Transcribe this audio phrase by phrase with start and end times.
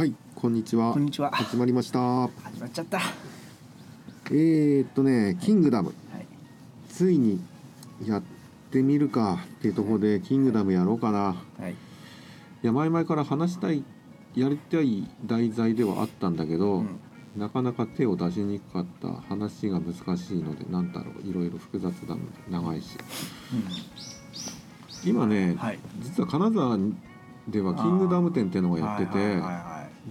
[0.00, 0.94] はい、こんにちは。
[0.94, 2.00] こんにちは始まりました。
[2.28, 3.00] 始まっちゃった。
[3.00, 3.12] は
[4.30, 5.92] えー、っとね、キングダム、い。
[6.88, 7.38] ついに
[8.06, 8.22] やっ
[8.70, 11.36] てみるかっていうところで、キングダムやろうかな。
[11.58, 11.72] はい。
[11.72, 11.74] い
[12.62, 13.84] や、前々から話したい、
[14.34, 16.98] やりたい題材ではあったんだけど、うん。
[17.36, 22.96] なかなか手を出しにくかった話が難しいので、なんだろう、いろいろ複雑だので、長いし。
[25.04, 25.78] 今ね、はい。
[26.00, 26.78] 実は金沢
[27.48, 29.36] ではキングダム展っていうのをやってて、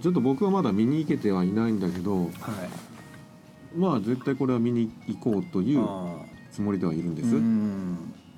[0.01, 2.29] ちょっと僕はまだ見に行けてはいないんだけど、いはい。
[3.77, 6.15] まあ絶対これは見に行こうというあ
[6.51, 7.35] つもりではいるんでーす。
[7.35, 7.97] っうん。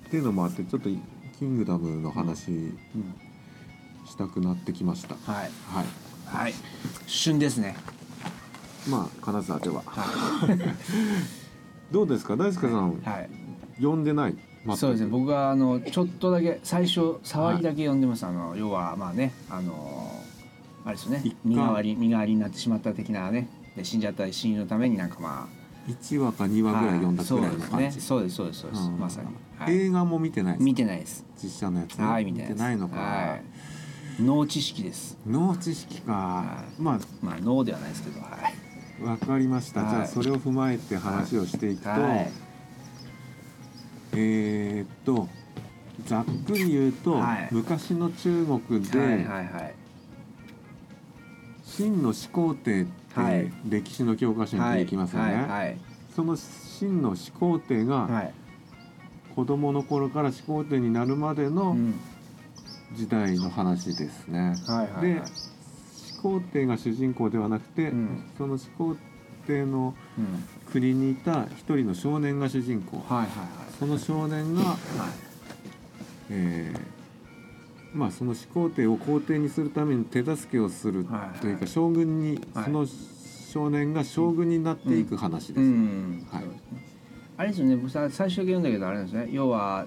[0.10, 0.90] ていうのもあってちょっと
[1.38, 3.16] キングダムの話うん。
[4.06, 5.16] したくなってきました。
[5.32, 5.52] はい。
[5.68, 5.86] はい。
[6.26, 6.54] はい。
[7.08, 7.76] 旬ですね。
[8.90, 10.48] まあ金沢ではは
[11.92, 12.36] どうですか？
[12.36, 13.08] 大輔さん、い。
[13.08, 13.30] はい。
[13.78, 14.36] 読んでない？
[14.76, 15.10] そうですね。
[15.10, 18.26] 僕はあのちょっとだけ最初触りだけ読んでます。
[18.26, 20.12] あの要はまあねあの
[20.86, 23.48] あれですよね身代わり身代わりになってしまった的なね。
[23.76, 25.48] で死んじゃった親友のためになんかま
[25.88, 26.66] 一話か二あ。
[26.66, 27.98] 話ぐらい読んだくらいのは感じ。
[27.98, 28.24] いそうですね。
[28.24, 28.84] そうですそうですそうです。
[28.84, 29.28] うんまさに。
[29.58, 29.76] はい。
[29.76, 30.64] 映画も見てないです。
[30.64, 31.26] 見てないです。
[31.42, 31.98] 実写のやつ。
[32.00, 32.96] はい見てないのか。
[32.98, 33.36] は
[34.20, 34.22] い。
[34.22, 35.18] 脳知識です。
[35.26, 36.64] 脳知識かは。
[36.80, 38.30] ままあ脳ではないですけど、はい。
[39.04, 39.82] あわかりました。
[39.82, 42.32] じゃはいあそれを踏まえて話をしていくと、はい。
[44.14, 45.28] えーっと
[46.06, 49.76] ざっくり言うと、はい昔の中国で、はいはいはい。
[51.78, 55.80] 秦の始皇帝ってはい歴史の教科書に出てきますよね、
[56.16, 58.34] その秦の始皇帝がはい。
[59.36, 62.00] 子供の頃から始皇帝になるまでのうん
[62.94, 64.54] 時代の話ですね。
[65.02, 65.22] で
[65.96, 68.98] 始皇帝が主人公ではなくて、うんその始皇
[69.48, 70.44] 帝のうん。
[70.72, 73.04] 国にいた一人の少年が主人公
[73.78, 74.70] その少年が、はい。
[74.70, 74.78] はい。
[76.30, 77.01] えー
[77.94, 81.06] まあその始皇帝を皇帝にするために手助けをする
[81.42, 82.66] というか将軍にはい。
[82.66, 82.86] その
[83.52, 85.62] 少年が将軍になっていく話です、
[87.36, 87.76] あれですよね。
[87.76, 89.28] 僕さ最初だけ読んだけどあれなんですね。
[89.32, 89.86] 要は。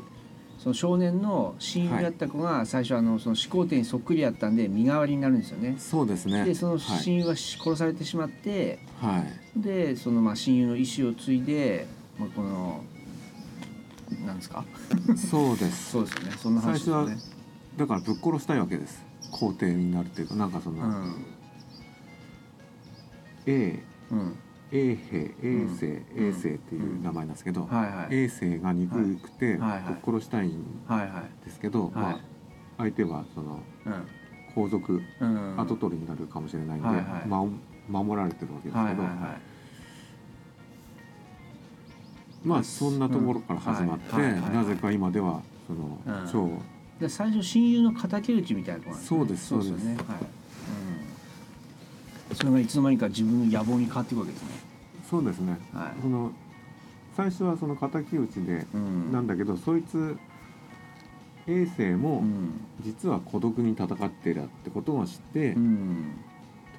[0.57, 5.75] その少年の親友だった子が最初あのその始皇帝にそっくりやったんで身代わりになるんですよね。
[5.79, 6.45] そうですね。
[6.45, 6.81] でそのはい。
[7.03, 9.25] 親友は殺されてしまって、は
[9.57, 9.61] い。
[9.61, 11.87] でそのまあ親友の意思を継いで、
[12.19, 12.85] まあ、この
[14.27, 14.65] なんですか？
[15.17, 15.91] そうです。
[15.93, 16.31] そうですよね。
[16.39, 17.17] そんな話ですよね
[17.77, 19.05] だからぶっ殺したいわけです。
[19.33, 20.83] 皇帝になるというかなんかその、
[23.47, 24.39] A うん、
[24.71, 26.29] A 兵 A 星、うん。
[26.29, 28.15] A 星っていう名前なんですけど、はいはい。
[28.25, 29.67] A 星が憎くて、ぶっ
[30.05, 30.65] 殺したいん
[31.45, 32.15] ですけど、まはい。
[32.15, 32.21] あ
[32.79, 33.61] 相手はその
[34.55, 35.53] 皇族うん。
[35.53, 36.89] うん跡取りになるかもしれないんで、
[37.27, 37.45] ま
[37.89, 39.03] 守られてるわけですけど、
[42.45, 46.31] まあそんなところから始まって、なぜか今ではその、うん。
[46.31, 46.51] 超
[47.05, 49.85] で最初親友の敵討ちみたいなところなんそうですそうですよね。
[49.85, 49.97] はい、
[52.31, 54.49] うん、それがいつの間にか自分の野望に変わっていくわけですね。
[55.11, 56.03] そうですね、はい。
[56.03, 56.33] その
[57.15, 59.13] 最初はその敵討ちで、うん。
[59.13, 60.17] なんだけどそいつ
[61.47, 62.61] 衛星もうん。
[62.81, 66.15] 実は孤独に戦っているってことを知って、うん。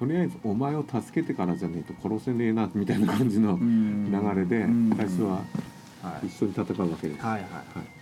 [0.00, 4.10] とりあえずお前を助けてからじゃねえと殺せねえなみたいな感じのうん。
[4.10, 4.92] 流れでうん。
[4.96, 5.44] 最初は
[6.02, 6.26] はい。
[6.26, 7.24] 一緒に戦うわけです。
[7.24, 7.95] はいはいはい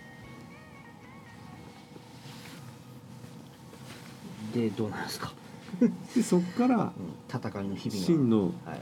[4.55, 5.33] でどうなんですか、
[6.15, 6.93] でそっから
[7.27, 8.05] 戦いの日々が。
[8.07, 8.81] 秦のはい。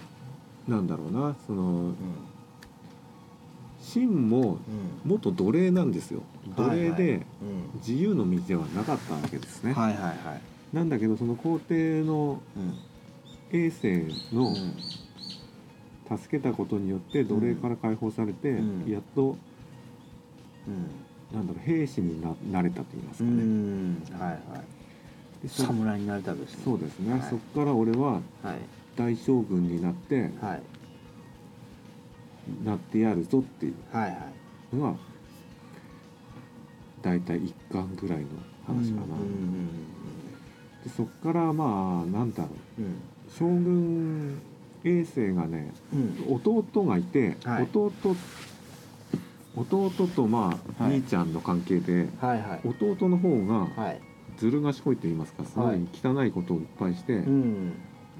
[0.69, 1.95] なんだろうなそのうん。
[3.81, 4.57] 秦もうん。
[5.03, 6.21] 元奴隷なんですよ。
[6.55, 7.25] 奴隷で
[7.85, 10.15] 自由の道ではなかったわけですね、はいはいはい。
[10.71, 12.73] なんだけどその皇帝のうん。
[13.51, 13.87] 衛星
[14.33, 16.17] のうん。
[16.17, 18.91] 助けたことによって奴隷から解放されて、うん。
[18.91, 19.35] やっと
[20.67, 20.71] う
[21.35, 21.35] ん。
[21.35, 24.03] なんだろう兵士にななれたと言いますうかね、ん。
[24.11, 24.82] はいはい
[25.47, 26.61] 侍になりたいですね。
[26.63, 27.21] そうですね、はい。
[27.29, 28.21] そっから俺ははい。
[28.95, 30.61] 大将軍になってはい。
[32.65, 33.73] なってやるぞっていう。
[33.91, 34.15] はいは
[34.71, 34.75] い。
[34.75, 34.95] のが
[37.01, 38.25] 大体1巻ぐらいの
[38.65, 39.67] 話かな、うん。
[40.83, 42.49] でそっからまあなんだろ
[42.79, 42.81] う。
[42.81, 42.95] うん。
[43.37, 44.41] 将軍
[44.83, 46.35] 衛星がねうん。
[46.35, 47.63] 弟がいて、はい。
[47.63, 47.91] 弟
[49.55, 50.93] 弟とまあ、はい。
[50.93, 52.61] 兄ちゃんの関係ではいはい。
[52.67, 54.01] 弟の方がはい
[54.37, 55.79] ずる賢いと言いますかすごはい。
[55.79, 57.73] い汚いことをいっぱいして、うん。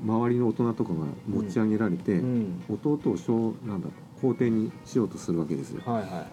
[0.06, 2.64] 周りの大人とかが持ち上げられて、うん。
[2.70, 3.90] 弟を将なんだ
[4.22, 5.82] 皇帝にしようとするわけですよ。
[5.86, 6.26] はいはいはい。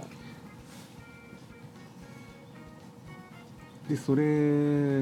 [3.90, 4.22] でそれ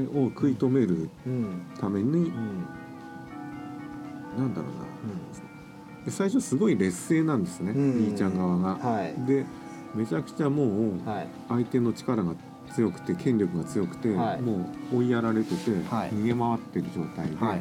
[0.06, 1.62] を食い止めるうん。
[1.78, 2.64] ために、うん。
[4.38, 6.04] なんだろうな。
[6.04, 8.08] で最初すごい劣勢なんですね、うん。
[8.08, 8.76] 兄ちゃん側が。
[8.76, 9.14] はい。
[9.26, 9.44] で
[9.94, 11.28] めちゃくちゃもうはい。
[11.48, 12.34] 相手の力が
[12.69, 14.41] 強くて権力が強くて、はい。
[14.41, 16.11] もう追いやられてて、はい。
[16.11, 17.61] 逃げ回ってる状態で、はいはい。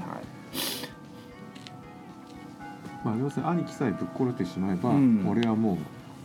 [3.04, 5.26] まあ要するに兄貴さえぶっ殺してしまえば、うん。
[5.28, 5.78] 俺はも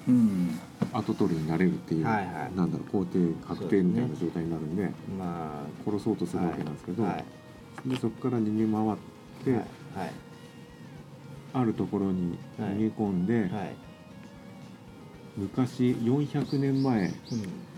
[0.08, 0.58] ううん。
[0.92, 2.56] 後取りになれるっていう、はいはい。
[2.56, 7.24] なんだろう皇帝確定みたいな状態になるんでま殺そうとするわけなんですけど、あはい。
[7.88, 8.98] でそこから逃げ回っ
[9.44, 9.60] て、はい。
[10.00, 10.12] はい。
[11.54, 13.76] あるところに逃げ込んで、はい。
[15.36, 17.08] 昔400年前うん。
[17.08, 17.71] 200年前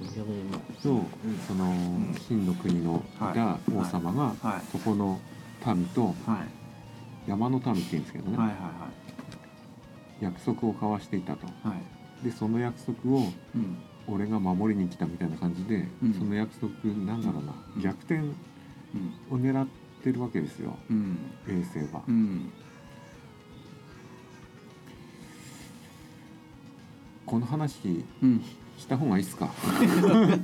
[0.00, 1.06] の、
[1.46, 3.18] そのん秦の国のい。
[3.34, 4.62] た王様が、はい。
[4.70, 5.20] そこの
[5.66, 6.44] 民とは
[7.26, 7.28] い。
[7.28, 8.38] 山の民って言うんですけどね、
[10.20, 11.46] 約束を交わしていたと。
[12.22, 13.76] でその約束をうん。
[14.10, 16.14] 俺が守りに来たみたいな感じで、うん。
[16.14, 16.72] その約束
[17.04, 17.82] なんだろうな、うん。
[17.82, 18.32] 逆転うん。
[19.30, 19.66] を狙っ
[20.02, 20.78] てるわけですよ。
[20.88, 21.18] うん。
[21.46, 22.50] 衛星は、うん。
[27.26, 28.42] この話うん
[28.78, 29.50] した方がいいっすか？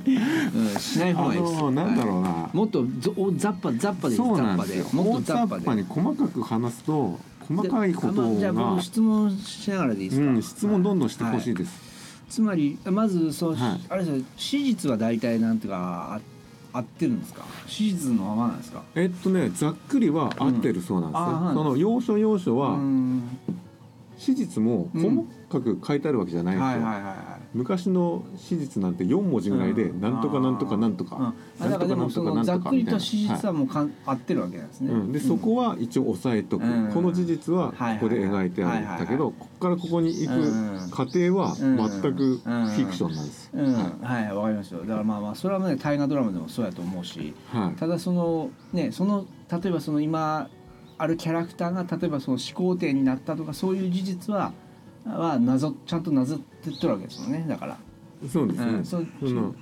[0.05, 1.53] うんしない方あがいいです。
[1.55, 2.57] のなんだろうな、はい。
[2.57, 4.83] もっとぞおザッパザッパでいいそうザッパなんでよ。
[4.83, 4.89] で。
[4.89, 5.81] すもっと大ザッパで。
[5.81, 11.81] に細かく話すと細かいことであまあじゃあが僕質問しながらでいいですか、うん、質問どんどんしてほしいはです、
[12.29, 13.81] つまりまずその、はい。
[13.89, 14.25] あれですよ。
[14.35, 16.19] 史実は大体なんていうか
[16.73, 17.45] あ合ってるんですか？
[17.67, 18.83] 史実のままなんですか？
[18.95, 21.29] えっとねざっくりは合ってるそうなんですよ、うん。
[21.29, 21.55] あはい。
[21.55, 23.23] その要所要所は、うん。
[24.17, 30.01] 史実も細かく書いてあるわけじゃないんですよ、はいはいはいはい昔の史実なんて4文字ぐらいで、うん。
[30.01, 31.25] なんとかなんとかなんとか、うん。
[31.65, 36.91] あだからでもそのざっくりと史実はもうかん合ってるわけなんですね、うん、でそこは一応押さえとく、うん。
[36.93, 38.85] この事実はこはいこで描いてある。
[38.85, 39.33] んだけど、はい。
[39.39, 40.89] ここからここに行うん。
[40.89, 41.77] く過程はうん。
[41.77, 44.81] 全くフィクションなんです、うん、ははい、わかりますよ。
[44.81, 47.79] だからまあまあそれはね大河ドラマでもそうやと思うし、いはい。
[47.79, 50.49] ただそのねその例えばその今
[50.97, 54.53] あるキャラクターが例えばその始皇帝になったとかそういう事実は
[55.05, 57.45] はなぞちゃんとなぞってっとるわけですよね。
[57.47, 57.77] だから、
[58.31, 59.55] そうですね、うんそうその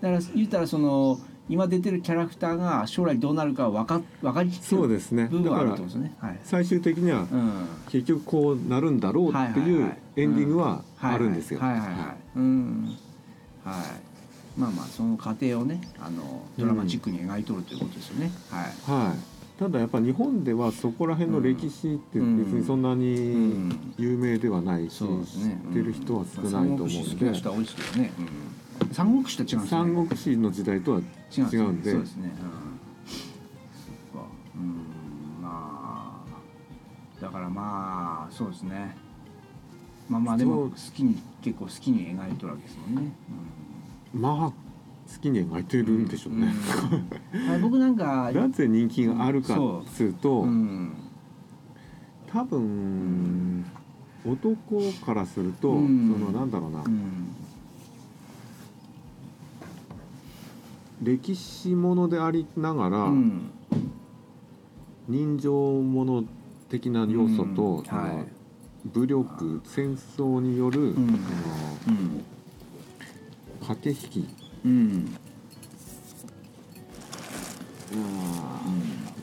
[0.00, 6.16] だから言ったらその今出てるキャラクターが将来どうなるか分か分かりきってるそうですね部分はあるだからってことですね。
[6.20, 6.40] はい。
[6.44, 7.66] 最終的にはうん。
[7.90, 11.60] 結局こうなるんだろうってはいうはいエンディングはあるんですよ。
[11.60, 12.16] はいはいはいはい。
[12.36, 12.96] うん。
[13.64, 13.74] はい。
[14.60, 18.30] まあまあその過程をねあのドラマチックに描いとるということですよね。
[18.50, 19.08] はい。
[19.08, 25.60] はいただやっぱ日本ではそこら辺の歴史って別にそんなうにん有名ではないし、そうですね。
[25.66, 27.30] 知ってる人は少ないと思うんで、すけど
[28.02, 28.12] ね。
[28.80, 28.94] うん。
[28.94, 29.78] 三国志と違うんですね。
[29.78, 31.02] 三国志の時代とは違
[31.42, 32.32] 違うんでそうですね。
[34.56, 35.42] うん。
[35.42, 38.96] まあだからまあそうですね。
[40.08, 43.12] まあまあでも好きに結構好きに描いとるわけですもんね。
[44.14, 44.22] うん。
[44.22, 44.69] まあ
[45.12, 46.54] 好きに描いてるんでしょうね。
[47.32, 47.48] うん。
[47.48, 50.92] はい僕なんか なぜ人気があるかっつうと、うん。
[52.32, 53.64] 多分
[54.24, 56.12] 男からすると、うん。
[56.12, 57.34] そのなんだろうな、うん。
[61.02, 63.50] 歴史ものでありながら、うん。
[65.08, 66.24] 人情もの
[66.68, 67.84] 的な要素と、うん。
[67.84, 68.26] そのはい
[68.94, 70.94] 武力戦争による、ん。
[70.94, 72.24] そのうん。
[73.66, 74.28] 駆け引き、
[74.64, 75.16] うん。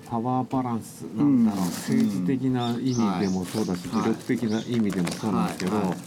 [0.09, 5.97] パワーバランスんなんだろう、政治的な意味でもそうだし、はい武力的な意味でもそうなんですけど、はいはい。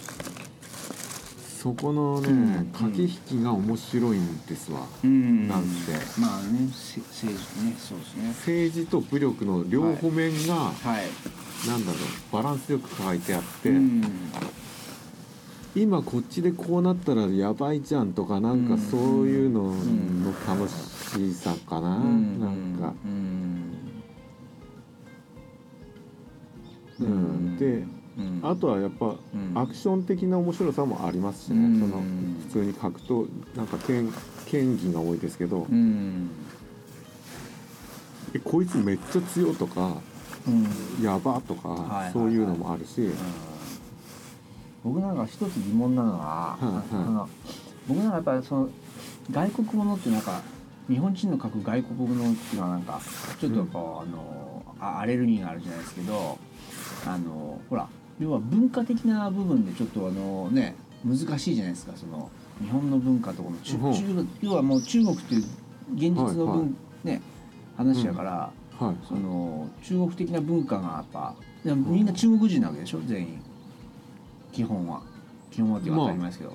[1.59, 2.33] そこのね、う
[2.63, 3.09] ん駆け引
[3.41, 5.49] きが面白いんですわ、うん。
[5.49, 5.69] なんて
[6.19, 8.29] まあねせ政治ねそうですね。
[8.29, 11.69] 政治と武力の両方面が、はい。
[11.69, 14.03] なんだろうバランスよく書いてあって、うん
[15.75, 18.81] 今こっちでこうなったらやばいじゃんとかなんかうん。
[18.81, 22.41] そういうのんの楽しさかな、うん。
[22.41, 23.93] なんか、うん。
[27.01, 27.57] うん。
[27.57, 27.85] で
[28.19, 28.41] うん。
[28.43, 29.53] あとはやっぱうん。
[29.55, 31.81] アクション的な面白さもありますしね、うん。
[31.81, 32.03] その
[32.49, 34.13] 普通に格闘なんか剣
[34.47, 36.31] 剣技が多いですけど、うん。
[38.35, 39.99] えこいつめっちゃ強とか
[40.49, 41.05] うん。
[41.05, 43.11] やばとか、そういうのもあるし、
[44.85, 47.29] 僕なんか一つ疑問なのは、あの
[47.87, 48.69] 僕なんかやっぱりその
[49.31, 50.43] 外国ものってなんか
[50.89, 53.01] 日本人の書く外国ものっていうのはなんか
[53.39, 56.39] ちょっとこう、あのあアレルギーがあるじゃないですけど
[57.07, 57.87] あのほら
[58.19, 65.45] 要は文化的な部分でちょっとあのね難しいじゃないですかその日本の文化とこの中う要はもう中国っていう
[65.95, 66.67] 現実の文、はいは
[67.05, 67.07] い。
[67.07, 67.23] ね
[67.77, 71.05] 話やから、はいその中国的な文化が
[71.65, 73.43] やっぱみんな中国人なわけでしょ全員
[74.53, 75.03] 基本は。
[75.51, 76.53] 基本はって当たり前ですけど、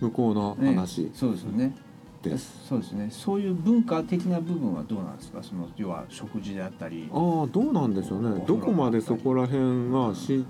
[0.00, 1.76] 向こうのうんね話そうですよね。
[2.22, 2.66] です。
[2.68, 3.08] そうですね。
[3.10, 5.42] そういう文化的な部分はどうなんですか？
[5.42, 7.08] その要は食事であったり。
[7.12, 8.44] ああどうなんでしょうね。
[8.46, 10.44] どこまでそこら辺がし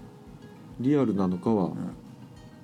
[0.81, 1.73] リアルなのかは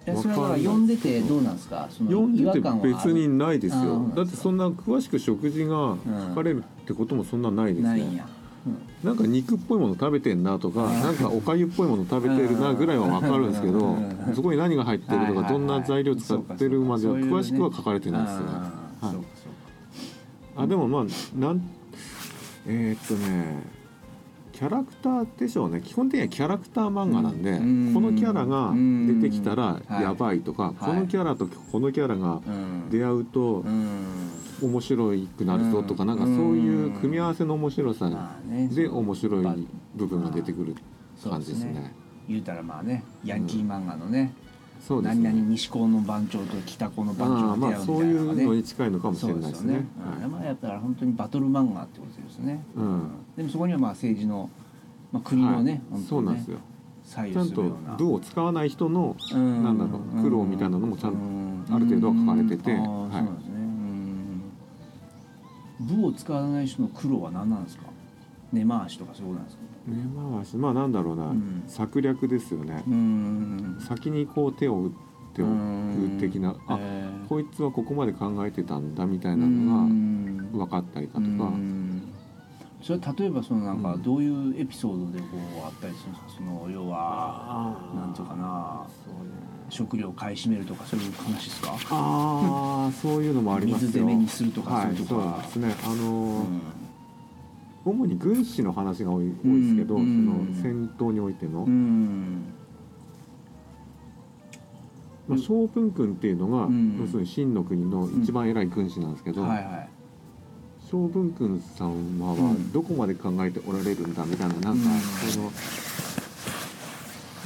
[0.06, 1.88] えそれは読んでてどうなんですか？
[1.90, 4.10] その読んでて別にないですよ。
[4.16, 5.96] だってそんな詳しく食事が
[6.30, 8.26] 書かれるってこともそんなないですねないんや
[9.04, 14.34] なんか肉っぽいもの食べてんなとかなんかおかゆっぽいもの食べてるなぐらいは分かるんですけどうん。
[14.34, 18.44] そこに何が入ってるとかどんな材料使ってるまでは詳しくは書かれてないですね。
[18.46, 20.62] はい。
[20.62, 21.04] あでもまあ
[21.38, 21.62] なん
[22.66, 23.75] えーっとね
[24.56, 25.82] キャラクターでしょうね。
[25.82, 27.92] 基本的にはキャラクター漫画なんで、うん。
[27.92, 30.82] このキャラが出てきたらうんやばいとか、い。
[30.82, 32.88] このキャラとこのキャラがうん。
[32.88, 34.06] 出会うとうん。
[34.62, 36.18] 面白くなるぞとか、うんなん。
[36.18, 38.08] かそういう組み合わせの面白さ
[38.70, 40.74] で面白い部分が出てくる
[41.22, 41.92] 感じですね。
[42.26, 44.32] 言うたらまあねヤンキー漫画のね、
[44.80, 45.42] そうです何々ね。
[45.50, 49.66] 西高の番長と北高の番長が出会うみまあそういうのに近いのかもしそれないですね。
[49.66, 49.86] すよね。
[50.24, 52.64] うんまあやっぱり本当にバトル漫画ってことですね。
[52.76, 54.48] うんでもそこにはまあ政治の、
[55.12, 56.58] まあ、国のね、はい本当にねそうなんですよ。
[57.04, 57.96] 左ちゃんと右するような。
[57.96, 63.52] 部を使わない人のうんなんだろう苦労みたいなのもちゃんとうんある程度は書かれててはいそうなんですね。
[63.54, 64.42] うん
[66.00, 67.84] 部を使わない人の苦労は何なんですか？
[68.52, 69.62] 根回しとかそういうことなんですか？
[69.86, 69.96] 根
[70.34, 70.56] 回し。
[70.56, 71.64] まあなんだろうな、うん。
[71.66, 73.76] 策略ですよね、うん。
[73.80, 74.90] 先にこう手を打っ
[75.34, 77.28] ておく的な、あえー。
[77.28, 80.52] こいつはここまで考えてたんだみたいなうのん。
[80.52, 82.02] が分かったりだとか、うん。
[82.82, 84.02] それは例えばそのなんかうん。
[84.02, 85.26] どういうエピソードでこ
[85.62, 86.32] うあったりするんですか？
[86.38, 88.86] その要はなんていうかな
[89.68, 91.72] 食料を買い占めるとかそういう話ですか？
[91.90, 93.88] ああそういうのもありますよ。
[93.88, 95.74] 水攻めにするとかはいそういうとこはそうですね。
[95.84, 96.60] あのーうん
[97.86, 102.52] 主に軍師の話が多い多いですけど、うんその戦闘においての、うん。
[105.28, 106.98] まあ、将軍君っていうのが、うん。
[107.00, 109.88] 要するに秦の国の一番偉い軍師なんですけど、はいはい。
[110.90, 111.86] 将軍君様
[112.26, 114.80] はうんどこまで考えておられるんだみたいななんか、うん。
[115.00, 115.52] その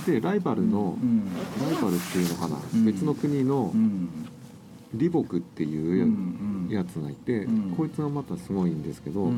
[0.06, 1.28] でライバルの、うん
[1.60, 2.84] ライバルっていうのかな、うん。
[2.86, 4.08] 別の国のうん。
[4.98, 7.74] 李牧っていうや,、つがいて、うん。
[7.76, 9.30] こいつがまたすごいんですけど、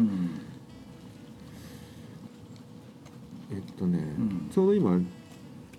[3.53, 4.51] えっとね、ん。
[4.53, 4.99] ちょうど今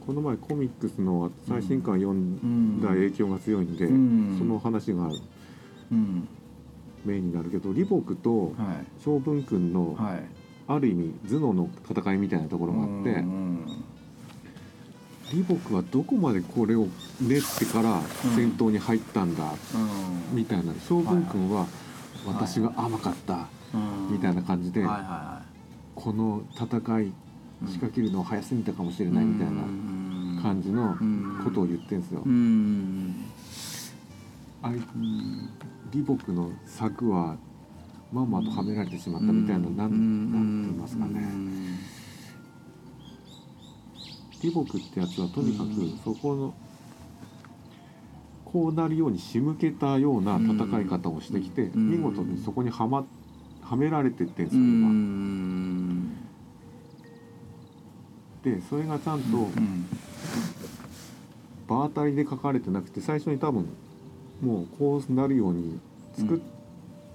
[0.06, 4.36] この前コミックスの最新刊読んだ影響が強いんで、うん。
[4.38, 5.10] その話が
[5.92, 6.28] うん。
[7.06, 9.04] メインになるけど李牧とはい。
[9.04, 10.24] 将軍君のはい。
[10.68, 13.66] ある意味頭脳の戦いみたいなところがあって、うん
[15.32, 16.88] 李牧はどこまでこれを
[17.20, 18.02] 練ってから
[18.36, 20.36] 戦闘に入ったんだ、うん。
[20.36, 20.74] みたいな。
[20.88, 21.70] 将軍君ははい。
[22.28, 24.14] 私が甘かったうん。
[24.14, 24.86] みたいな感じで、
[25.96, 27.14] この戦いい
[27.68, 29.62] 仕掛けるのを早すぎたかもしれないみたいな
[30.42, 30.98] 感じの
[31.44, 32.22] ことを言ってるんですよ。
[32.26, 33.16] うん。
[34.62, 34.80] あい
[35.92, 37.38] 李牧の策は
[38.12, 41.22] まんまとはめられてしまったみたいな、なんなんて言いますかね、
[44.42, 45.98] 李牧ってやつはとにかくうん。
[46.04, 46.54] そこの
[48.46, 51.92] こうなるように仕向けたような戦い方をしてきて、うん。
[51.92, 53.06] 見事にそこにはま
[53.62, 54.88] はめられてってんですうよ今。
[58.50, 59.86] んでそれがちゃんとうん
[61.68, 63.68] 場当たりで書かれてなくて最初に多分
[64.42, 65.80] もうこうなるように
[66.18, 66.40] 作っ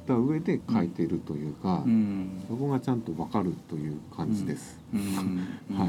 [0.07, 2.43] た上で書いてるというか、うん。
[2.49, 4.81] そこがちゃんと分かるという感じです。
[4.95, 5.77] うん。
[5.77, 5.89] はい。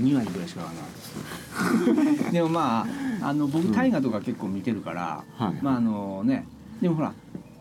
[0.00, 2.86] 2割ぐらいしかわからなかったですでもま
[3.20, 6.46] ああの僕うん大河とか結構見てるから、はい、まああのね
[6.80, 7.12] でもほら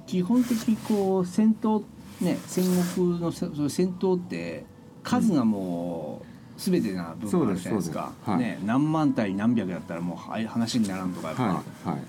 [0.05, 1.83] 基本的にこう戦闘
[2.21, 2.63] ね戦
[2.95, 3.47] 国の戦
[3.93, 4.65] 闘って
[5.01, 8.11] 数がもう全てな部分あるじゃないですか。
[8.25, 8.39] はい。
[8.39, 11.99] ね、何万対何百だったらもうはい話にならんとかやっぱ、はいはい。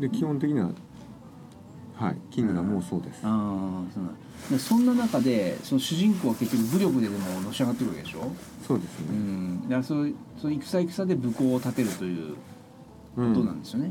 [0.00, 0.10] うん。
[0.10, 0.70] で基本的には
[1.96, 4.16] はいキングダムもそうです、あーそうなん。
[4.50, 8.30] でそんな中でその主人公は結局武力ででものし上がってるわけでしょ、
[8.66, 12.36] そうですうね、ん、だからそうそう戦戦で武功を立てるという
[13.16, 13.34] うん。
[13.34, 13.90] ことなんですよね。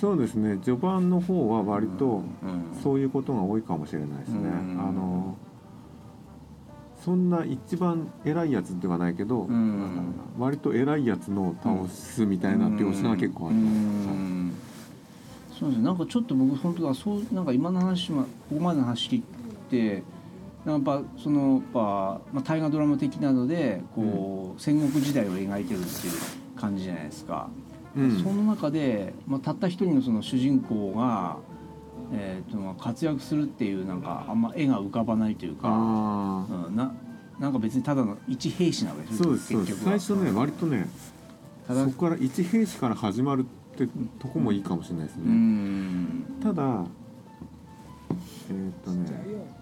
[0.00, 0.56] そうですね。
[0.64, 2.82] 序盤の方は割とうん。
[2.82, 4.80] そういうことが多いかもしれないですね、うん。
[4.80, 5.36] あの
[7.04, 10.14] そんな一番偉いやつではないけど、うん。
[10.38, 14.52] 割と偉いやつの倒すみたいな描写が結構あります、うん。
[15.58, 15.84] そうですね。
[15.84, 19.22] なんかちょっと僕本当だそうなんか今の話もここまでの話聞い
[19.70, 20.02] て
[20.64, 26.12] なんかやっぱそのやっぱ、まあ、大河ドラマ的なのでこう、戦国時代を描いてるっていう
[26.54, 27.48] 感じじゃないですか。
[27.96, 28.22] うん。
[28.22, 31.38] その中で、まあ、たった一人のその主人公が、
[32.12, 36.92] えー、とまあ活躍するっていうなんかあんま絵が浮かばないというか、あうん、な
[37.38, 39.84] なんか別にただの一兵士なわけあそうですそうです。
[39.84, 40.88] 最初ね割とね
[41.66, 41.84] ただ。
[41.84, 43.86] そこから一兵士から始まるって
[44.18, 46.24] とこもいいかもしれないですね、うん。
[46.42, 46.84] ただ
[48.50, 49.60] えーっとね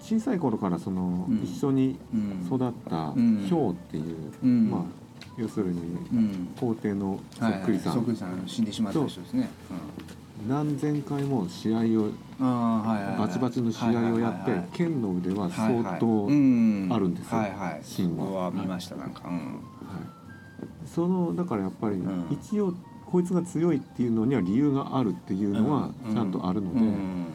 [0.00, 1.42] 小さい頃からその、うん。
[1.42, 2.46] 一緒にうん。
[2.46, 3.44] 育ったうん。
[3.46, 4.70] ヒョウっていう、うん。
[4.70, 4.82] まあ
[5.36, 6.48] 要するにうん。
[6.58, 7.94] 皇帝のそはいっくりさん。
[7.94, 9.50] そっくりさん死んでしまった人ですね。
[10.48, 16.88] 何千回も試合をバチバチの試合をやって剣の腕は相当、うん。
[16.92, 17.40] あるんですよ
[17.82, 19.22] 芯は見ましたなんか。
[20.86, 22.26] そのだからやっぱりうん。
[22.30, 22.74] 一応
[23.06, 26.14] こいつが強いっていうのには理由があるっていうのはうん。
[26.14, 27.26] ちゃんとあるので、うん。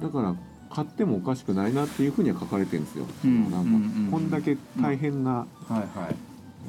[0.00, 0.34] だから
[0.70, 3.06] 買ってもおかしくないなっていうふうには書かれてるんですよ。
[3.24, 3.44] うん。
[3.44, 4.08] なんかうん。
[4.10, 6.16] こんだけ大変な、はいはい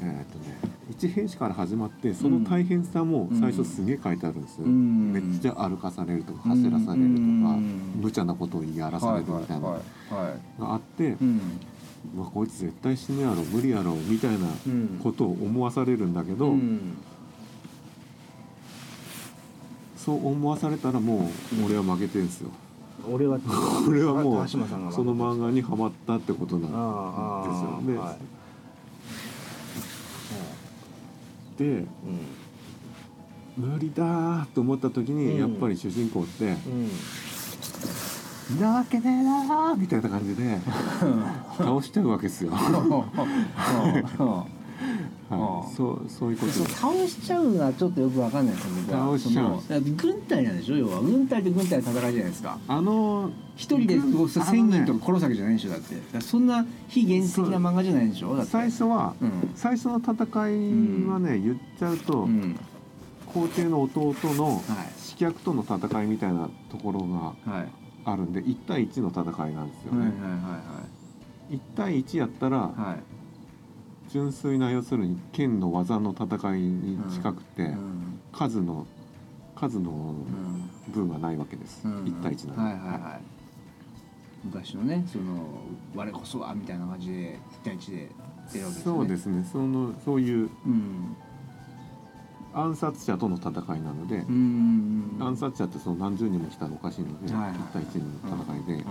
[0.00, 0.58] えーっとね
[0.90, 4.64] 一兵士から始まってその大変さも最初すげえ書いてあるんですよ。
[4.64, 5.12] うん。
[5.12, 8.00] めっちゃ歩かされるとか走らされるとか、うん。
[8.00, 9.78] 無茶なことをやらされるみたいなが
[10.60, 11.40] あって、うん。
[12.16, 14.98] うわこいつ絶対死ぬやろ無理やろみたいなうん。
[15.02, 16.96] ことを思わされるんだけど、うん。
[19.96, 21.28] そう思わされたらも
[21.62, 22.48] う俺は負けてるんですよ。
[23.10, 23.38] 俺は
[23.88, 24.66] 俺はもうその
[25.14, 28.24] 漫画にはまったってことなんああですよねはいで
[33.56, 36.50] 無理だーと思った時に、うんやっぱり主人公ってう
[38.56, 40.58] ん「なわけねえなー」みたいな感じで
[41.58, 42.52] 倒しちゃうわけですよ。
[45.28, 46.52] はい、そうそういうこと。
[46.52, 49.18] 倒しちゃうのはちょっとよくわかんないですよ僕は。
[49.18, 49.80] 倒しちゃう。
[49.80, 51.00] 軍隊なんでしょ要は。
[51.00, 52.58] 軍隊と軍隊の戦いじゃないですか。
[52.68, 54.28] あの一人でこうあのね。
[54.28, 56.20] 千人とか殺すわけじゃないでしょだって。
[56.20, 58.52] そんな非現実的な漫画じゃないでしょだって。
[58.52, 59.50] 最初は、うん。
[59.54, 62.58] 最初の戦いはね、言っちゃうと、うん。
[63.26, 64.62] 皇帝の弟のはい。
[65.10, 67.68] 刺客との戦いみたいなところがはい。
[68.04, 70.12] あるんで1対1の戦いなんですよはいはいね。
[70.20, 70.82] は
[71.50, 72.70] 1対1やったら
[74.08, 78.20] 純粋な要するに剣の技の戦いに近くて、うん。
[78.32, 78.86] 数の
[79.54, 80.92] 数のうん。
[80.92, 82.04] 分はないわけです、うん。
[82.04, 83.20] 1対1なんで、はいはいはい。
[84.44, 85.46] 昔のねその
[85.94, 88.08] 我こそはみたいな感じで1対1で
[88.52, 88.82] 出るわけですね。
[88.84, 89.48] そうですね。
[89.52, 91.16] そのそういううん。
[92.54, 98.84] 暗殺者との戦いなので、うん暗殺者ってその何十人も来たらおかしいので、はいはい1対1の戦いで,、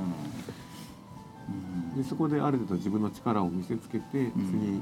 [1.95, 2.03] うん。
[2.03, 4.31] でそこである程度自分の力を見せつけて、うん。
[4.45, 4.79] 次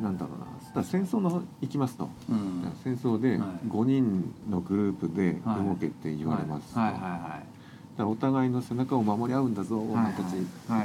[0.00, 0.46] なんだろうな。
[0.60, 2.72] そしたら戦争の行きますと、うん。
[2.82, 3.38] 戦争ではい。
[3.68, 6.92] 5人のグループで動けって言われますと、はい。
[6.92, 9.86] はお互いの背中を守り合うんだぞはい。
[9.88, 10.36] 女たち、
[10.68, 10.78] はい。
[10.78, 10.84] は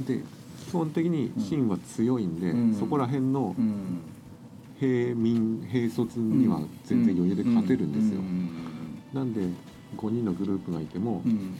[0.00, 0.04] い。
[0.04, 0.22] で
[0.68, 2.74] 基本的に秦は強いんで、うん。
[2.74, 4.00] そこら辺のうん。
[4.78, 8.50] 平民兵卒には全然余裕で勝てるんですよ、うん。
[9.14, 9.40] なんで
[9.96, 11.56] 5人のグループがいても、うん。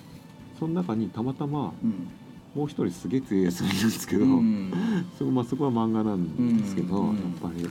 [0.58, 2.08] その中にたまたまうん
[2.56, 4.72] もう一人すげえ強いやつがいるんですけど、うん。
[5.18, 7.16] そこまあ、そこは漫画なんですけど、うん。
[7.16, 7.68] やっぱり。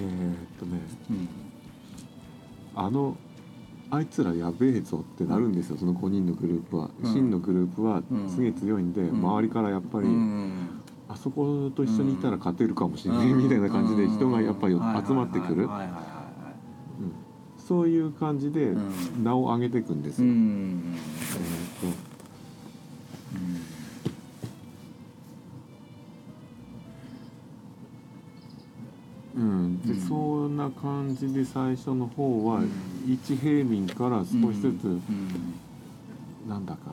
[0.00, 0.78] えーっとね
[1.10, 1.28] うん。
[2.76, 3.16] あの
[3.90, 7.12] あいつらやべえぞってなるんですよその5人のグループは、うん。
[7.14, 9.10] 真のグループはうんすげえ強いんで、ん。
[9.10, 10.52] 周りからやっぱり、うん。
[11.08, 13.42] あそこと一緒にいたら勝てるかもしれない、うん。
[13.42, 15.66] みたいな感じで人がやっぱりうん集まってくる、
[17.56, 19.24] そういう感じでうん。
[19.24, 20.34] 名を上げていくんですうよ。
[29.38, 30.00] うん、で、うん。
[30.00, 30.14] そ
[30.48, 32.70] んな感じで最初の方はうん。
[33.06, 35.00] 一平民から少しずつ、うん。
[36.48, 36.92] なんだかな。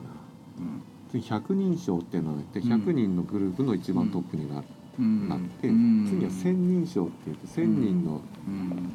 [0.60, 0.82] うん。
[1.10, 2.72] 次100人称っていうのがあってうん。
[2.72, 4.66] 100人のグループの一番トップになる、
[5.00, 5.28] うん。
[5.28, 6.06] なって、うん。
[6.08, 8.92] 次は1000人称って言って1000人のうん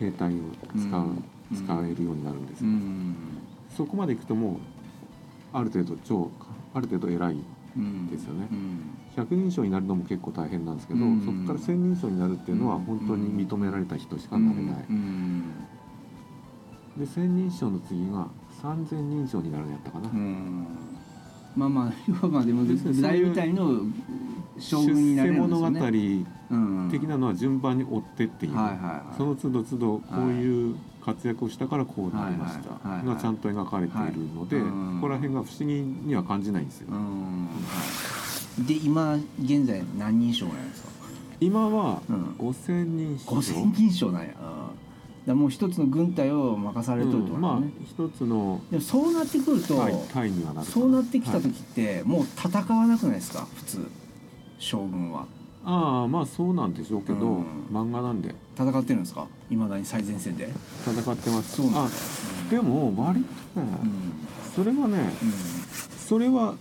[0.00, 0.38] 兵隊を
[0.76, 1.24] 使う、うん。
[1.54, 3.14] 使えるようになるんですよ、うん。
[3.76, 4.56] そこまでいくともう
[5.52, 6.30] ある程度超
[6.74, 7.44] ある程度偉いうん
[8.10, 8.48] ですよね。
[8.50, 8.80] うん。
[9.16, 11.20] 100人称になるのも結構大変なんですけど、うん。
[11.20, 15.42] そこから1000人称になるっていうのは本当に認められた人しかなれない、うん。
[16.96, 18.28] で1000人称の次が
[18.62, 20.66] 3000人称になるんやったかな、うん。
[21.56, 23.80] まあまあ要はまあでもですね大みたいの
[24.58, 25.80] 将軍になれるんですよね。
[25.80, 26.56] 出世物語う
[26.86, 26.88] ん。
[26.90, 28.52] 的なのは順番に追ってっていう、
[29.16, 32.88] その都度都度こういう活躍をしたからこうなりました。
[32.88, 34.66] はいがちゃんと描かれているので、こ
[35.02, 37.48] こら辺が不思議には感じないんですよ、うん。
[38.66, 40.88] で今現在何人称なんですか？
[41.40, 42.24] 今はうん。
[42.38, 44.32] 5000人称、5000人称なんや、う
[45.24, 47.40] ん、だもう一つの軍隊を任されとるとうん。
[47.40, 49.74] まあ一つのでもそうなってくると、
[50.64, 53.46] そうなってきたはい時って、もう戦わなくないですか？
[53.54, 53.90] 普通。
[54.58, 55.26] 将軍は。
[55.66, 57.44] ああまあそうなんでしょうけど、うん。
[57.72, 58.34] 漫画なんで。
[58.56, 59.26] 戦ってるんですか？
[59.50, 60.48] いまだに最前線で。
[60.86, 61.56] 戦ってます。
[61.56, 61.88] そうなんあ
[62.50, 64.28] でも割とね、うん。
[64.54, 65.12] それはね
[66.06, 66.54] それは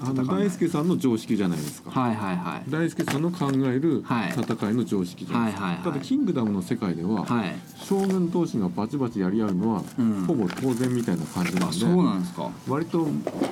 [0.00, 2.70] あの大輔さんの常識じゃないですか、はいはいはい。
[2.70, 4.30] 大輔さんの考えるはい。
[4.30, 5.92] 戦いの常識じゃないですか、はいはいはい。
[5.92, 7.56] ただキングダムの世界では、はい。
[7.76, 10.24] 将軍同士がバチバチやり合うのは、うん。
[10.26, 12.50] ほぼ当然みたいな感じなんであそうなんですか。
[12.68, 13.06] 割と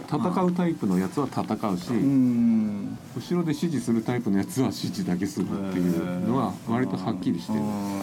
[0.09, 2.99] 戦うタイプのやつは戦うし、うん。
[3.17, 8.03] 後ろで指示するタイプのやつは指示だけするっていうのは割とはっきりしてる、うん。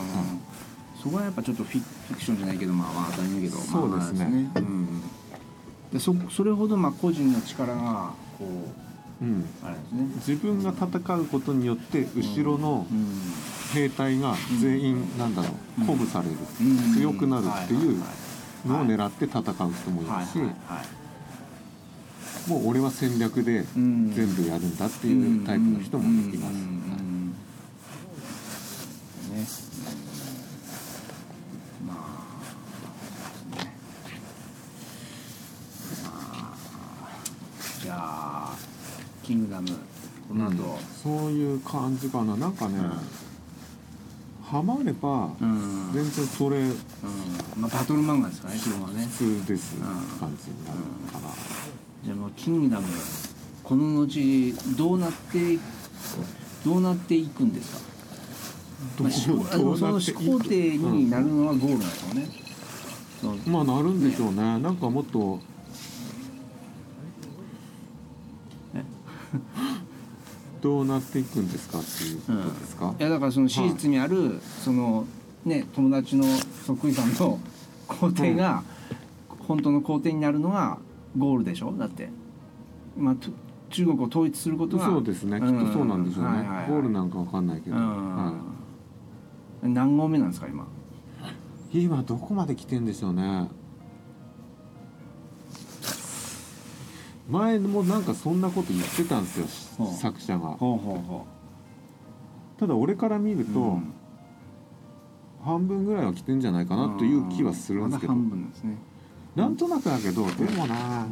[1.02, 1.84] そこはやっぱちょっとフィ
[2.15, 4.49] クションじゃないけどまあまあ当たり前だけどそうですね。
[4.54, 5.02] まあうん、
[5.93, 8.84] でそそれほどまあ個人の力がこう
[9.21, 10.01] うん、あれですね。
[10.27, 13.21] 自分が戦うことによって後ろのうん。
[13.73, 16.93] 兵隊が全員なんだろう鼓舞される、うん。
[16.93, 18.06] 強くなるっていうは
[18.65, 20.38] いのを狙って戦う人もいるし、
[22.49, 24.13] もう俺は戦略でうん。
[24.13, 27.36] 全部やるんだっていうタイプの人もいます、うんうんうんうん
[29.34, 29.47] ね
[31.88, 31.97] まあ
[33.56, 33.73] ね
[36.06, 36.53] まあ
[37.84, 38.56] じゃあ
[39.24, 39.67] キングダム
[40.30, 42.38] この後、そういう感じかな。
[42.38, 42.80] なんかね、
[44.41, 45.91] ハマればうん。
[45.93, 46.76] 全然それうん。
[47.58, 49.06] まあ、バトル漫画ですからね基本はね。
[49.06, 49.84] 普通ですうん。
[50.19, 50.78] 感じになる
[51.12, 51.34] かな、
[52.06, 52.88] じゃあもうキングダム
[53.63, 55.60] この後どうなって
[56.63, 57.80] どうなっていくんですか？
[58.98, 62.02] どまあしょあのその始皇帝になるのはゴールなんです
[63.26, 64.60] よね、まあなるんでしょうね。
[64.60, 65.39] なんかもっと
[68.76, 68.84] え
[70.63, 75.06] どうなっていくんですかっていうことですか、いやだからその史実にある、その
[75.43, 76.23] ね友達の
[76.65, 77.13] そっくりさん。
[77.13, 77.38] の
[77.86, 78.63] 皇帝が、
[79.45, 80.78] 本当の皇帝になるのが
[81.17, 81.73] ゴールでしょ？
[81.73, 82.08] だって、
[82.97, 83.30] まあ、と
[83.69, 85.41] 中国を統一することがそうですね。
[85.41, 86.69] きっとそうなんでしょうね、はいはいはい。
[86.69, 88.15] ゴールなんかわかんないけど、うん。
[88.15, 88.34] は
[89.63, 90.65] 何合目なんですか今？
[91.73, 93.49] い、今どこまで来てんでしょうね
[97.34, 99.39] 前もなんかそんなこと言ってたんです
[99.80, 100.50] よほう作者が。
[100.52, 101.26] ほうほうほ
[102.60, 103.93] ただ俺から見ると、ううん。
[105.43, 108.78] 半分ぐらいは来てんじゃないかなという気はするんですけど、まだ半分ですね、
[109.36, 111.08] なんとなくだけどでもな、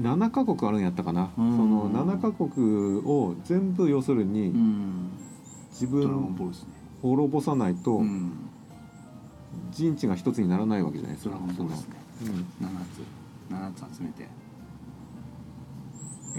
[0.00, 1.56] 7カ国あるんやったかな、うん。
[1.56, 5.10] その7カ国を全部要するにうん。
[5.70, 6.34] 自分
[7.02, 8.32] 滅ぼさないとうん。
[9.70, 11.36] 陣地が一つにならないわけじゃないですか。
[11.54, 11.74] そのうん。
[11.74, 13.25] 7つ
[13.70, 14.28] 7つ集めて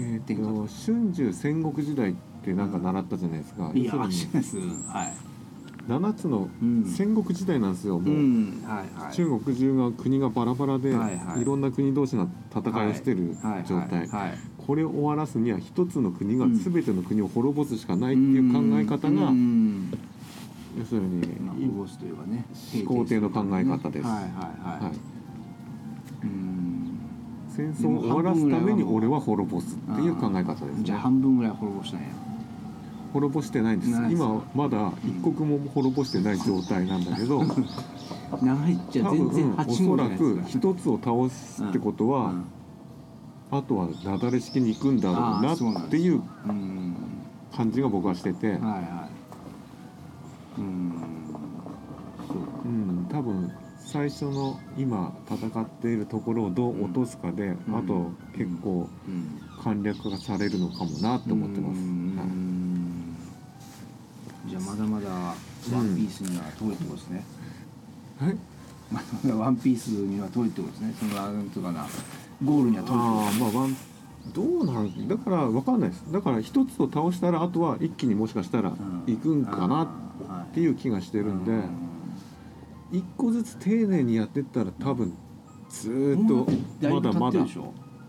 [0.00, 2.14] ー、天下と春秋戦国時代っ
[2.44, 4.56] てなんか習ったじゃないですか、いや要するに知らないです
[4.88, 5.28] はい。
[5.88, 6.84] 7つのうん。
[6.84, 9.12] 戦国時代なんですよ、もう、うんはいはい。
[9.12, 11.42] 中国中が国がバラバラで、はいはい。
[11.42, 14.38] いろんな国同士が戦いをしてるはい状態、はいはい。
[14.58, 16.54] これを終わらすには一つの国がうん。
[16.54, 19.90] 全ての国を滅ぼすしかないっていう考え方が、うん。
[20.78, 24.06] 要するに、まあというかね始皇帝の考え方です。
[24.06, 26.57] はいはいはい、はい、うん
[27.58, 32.06] 戦争を終わらすために俺は滅ぼすっていう考え方ですじゃあね半分ぐらい滅ぼしたんや。
[33.12, 33.90] 滅ぼしてないんです。
[33.90, 37.42] 今まだ一国も滅ぼしてない状態なんだけど
[38.40, 42.44] 長いっちゃ多全然分お8そらく一つを倒すってことは、うん。
[43.50, 46.94] あとは雪崩式に行くんだろうあなっていううん
[47.56, 48.82] 感じが僕はしてて、はいはい
[50.58, 50.92] うん。
[52.28, 52.68] そう。
[52.68, 53.50] うん、多分
[53.90, 57.76] 最初の今戦っているところをどう落とすかで、うん。
[57.78, 59.40] あと結構うん。
[59.64, 61.80] 簡略化されるのかもなって思ってます。
[61.80, 62.16] うん。
[62.16, 62.28] はい
[64.48, 65.34] じゃあまだまだワ
[65.82, 67.24] ンピースには遠いってことですね、
[68.18, 68.36] はい。
[68.90, 70.94] まだまだワンピースには遠いってことですね。
[70.98, 71.86] そのなんていうかな
[72.42, 72.98] ゴールには遠いってこと。
[72.98, 73.76] ああまあワン
[74.32, 76.04] どうなんだからわかんないです。
[76.10, 78.72] だから一つを倒したらあとは一気にもしかしたら
[79.06, 79.84] 行くんかな
[80.44, 81.52] っていう気がしてるんで
[82.90, 85.12] 一個ずつ丁寧にやってったら多分
[85.68, 86.46] ずーっと
[86.88, 87.44] まだまだ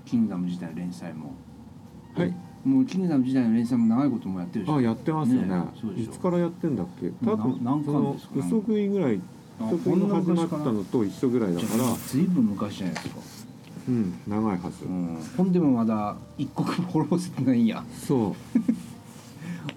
[0.05, 1.33] キングダム自体の連載も。
[2.15, 2.35] はい。
[2.63, 5.55] もうキングダム自体の連載も長いこともやってるあやってますよね。
[5.55, 5.63] ね
[5.97, 7.09] いつからやってんだっけ？
[7.25, 8.33] 多分な何巻ですか？
[8.35, 9.21] 嘘食いぐらい
[9.61, 11.73] あ嘘食いの始まったのと一緒ぐらいだから。
[11.75, 13.15] じゃあずいぶん昔じゃないですか、
[13.87, 17.83] うん長いはず、うん、ほんでもまだ一国も滅ぼせてないんや。
[17.93, 18.59] そう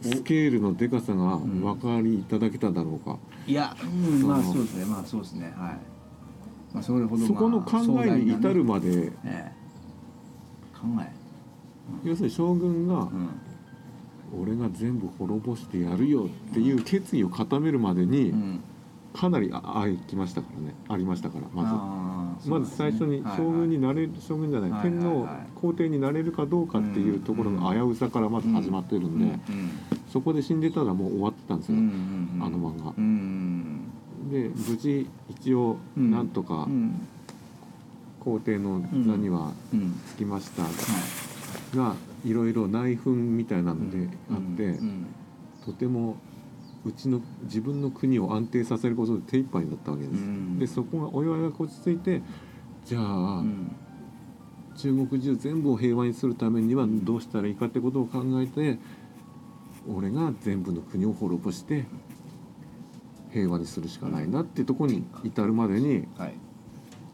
[0.03, 4.85] スケールのでかさがお分かりいただけただろうか、いや、うん、まあそうですね。
[4.85, 5.55] まあそうですね。
[5.57, 5.79] はい。
[6.75, 9.53] まあそれほど、まあ、そこの考えに至るままでええ。
[10.75, 11.13] 考え。
[12.05, 13.29] 要するに将軍がうん。
[14.41, 18.65] 俺が全部滅ぼしてやるよっていう決意を固めるまでにうん
[19.13, 21.69] かなりああきましたからねありましたからまず
[22.47, 29.39] まず最初に将軍になれる将軍じゃない天皇はい皇帝になれるかどうかっていうところの危うさからまず始まってるんで
[30.13, 31.81] そこで死んでたらもう終わってたんですよあ
[32.51, 32.93] の漫画。
[34.31, 36.11] で無事一応うん。
[36.11, 37.07] なんとかうん。
[38.21, 40.01] 皇帝の座にはうん。
[40.07, 40.63] つきました。
[40.63, 40.69] は
[41.75, 41.77] い。
[41.77, 45.07] がいろいろ内紛みたいなのであって、うん
[45.65, 46.17] とても
[46.85, 50.15] うちの自分の国を安定させることで手一杯だったわけです。
[50.15, 50.59] うん。
[50.59, 52.23] でそこがお祝いが落ち着いて
[52.85, 53.03] じゃあ、
[53.39, 53.75] うん。
[54.77, 58.79] 中国中全部を平和にするためにはどうしたらいいかってことを考えて
[59.87, 61.85] 俺が全部の国を滅ぼして
[63.33, 66.35] 平和にするしかないなってとこに至るまでにはい。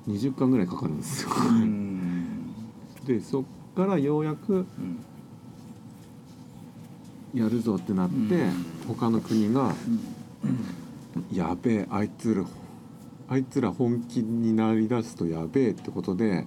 [0.08, 1.30] 20巻ぐらいかかるんですよ。
[1.50, 2.54] うん。
[3.04, 3.44] でそっ
[3.76, 5.04] からようやくうん
[7.34, 8.64] やるぞってなって、うん。
[8.88, 9.74] 他の国が
[10.44, 10.54] うん
[11.36, 12.44] 「やべえあいつら
[13.28, 16.46] あいつら本気になりだすとやべえ」ってことで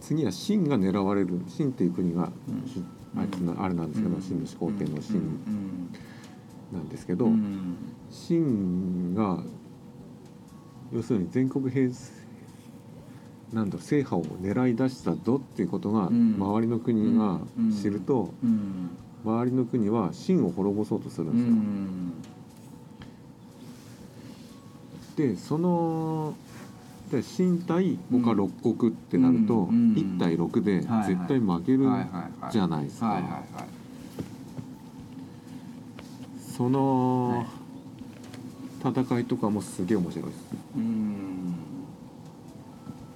[0.00, 3.20] 次は秦が狙われる秦っていう国が、うん。
[3.20, 4.20] あいつのあれなんですけど、うん。
[4.20, 5.88] 秦の始皇帝の秦うん。
[6.72, 7.76] なんですけど、うん。
[8.10, 9.42] 秦が
[10.92, 11.90] 要するに全国平
[13.52, 16.36] なんだ制覇を狙い出したぞっていうことがうん。
[16.38, 17.40] 周りの国が
[17.80, 18.90] 知ると、うん
[19.24, 21.52] 周りの国は秦を滅ぼそうとするんうですよ。
[21.54, 22.12] ん
[25.32, 26.34] でその
[27.10, 31.86] で秦対他六国ってなると、うんうん1対6で絶対負ける
[32.50, 33.42] じゃないですか。
[36.56, 37.44] その
[38.80, 40.38] 戦いとかもすげえ面白いです。
[40.76, 41.54] うん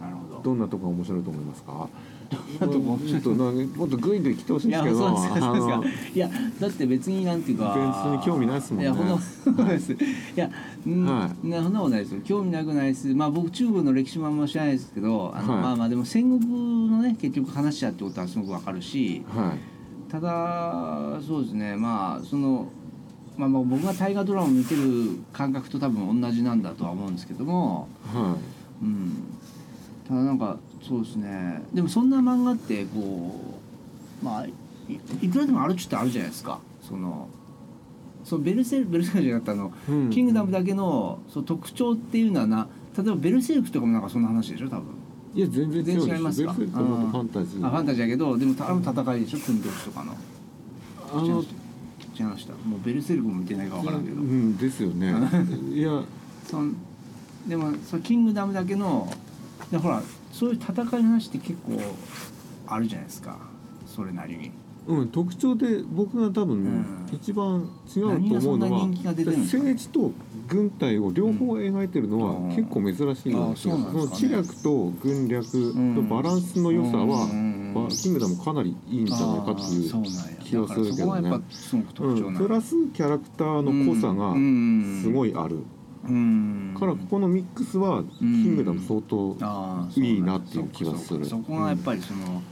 [0.01, 1.89] なるほどどんなとこが面白いと思いますか？
[2.31, 8.85] どんなとこ面白いもっともっとグイグイ来てほしいですけど、いやだって別になんていうか別に興味ないっすもんね。
[8.85, 9.93] いやほんなことないです。
[9.93, 9.97] い
[10.37, 10.51] や、
[10.87, 12.21] うんはねそんなことないですよ。
[12.23, 13.09] 興味なくないです。
[13.15, 15.63] まあ僕中国の歴史もあんま知らないですけどあの、はい。
[15.63, 20.11] まあまあでも戦国のね結局話しちゃうってことはすごくわかるしはい。
[20.11, 21.77] ただそうですね。
[21.77, 22.69] まあその
[23.39, 24.83] まあまあ僕が大河ドラマを見てる
[25.33, 28.37] 感覚と多分同じなんだとは思うんですけどもは
[28.83, 29.13] うん。
[30.07, 31.63] ただなんかそうですね。
[31.73, 33.59] でもそんな漫画ってこ
[34.23, 34.53] うまあい
[35.23, 36.61] いくらでもあるっちゅってあるじゃないですか。
[36.87, 37.29] その
[38.25, 39.93] そのベルセルクベルセルクじゃなくてあの、い。
[39.93, 40.11] うん。
[40.11, 44.85] キングダムだけのその特徴っていうのはな例えばベルセルクとかもなんかそんな話でしょ多分。
[45.35, 46.53] いや全然違う全然違いますか？
[46.53, 47.67] ベルセルクはファンタジー。
[47.67, 50.17] あファンタジーやけどでもあの戦いでしょ国同士とかの。
[51.13, 51.45] あの
[52.19, 52.55] 違いました。
[52.55, 55.15] もうベルセルクも見てないか分からんけど、うんですよね。
[55.73, 56.03] いや。
[56.45, 56.77] そん
[57.47, 59.11] でもそのキングダムだけの
[59.71, 60.03] でほら
[60.39, 61.81] そういう戦いの話って結構
[62.69, 63.37] あるじゃないですか。
[63.89, 64.53] それなりに。
[64.87, 66.87] うん特徴で僕が多分うん。
[67.13, 70.13] 一番違うと思うんのはな人気が出てるん政治と
[70.47, 72.49] 軍隊を両方描いてるのうん。
[72.51, 73.75] は結構珍しいんですよ。
[73.75, 75.45] うなんその知略と軍略
[75.97, 79.91] とバランスの良さはうんまあキングダムかなりいいんじゃないかっていう
[80.45, 81.21] 気がするけどね。
[81.21, 82.37] う、なんん。
[82.37, 84.35] プラスキャラクターの濃さが
[85.03, 85.78] すごいいある、うん
[86.79, 89.37] からここのミックスはキングダム相当、
[89.97, 91.25] いいなっていう気がする。
[91.25, 92.43] そこがやっぱりその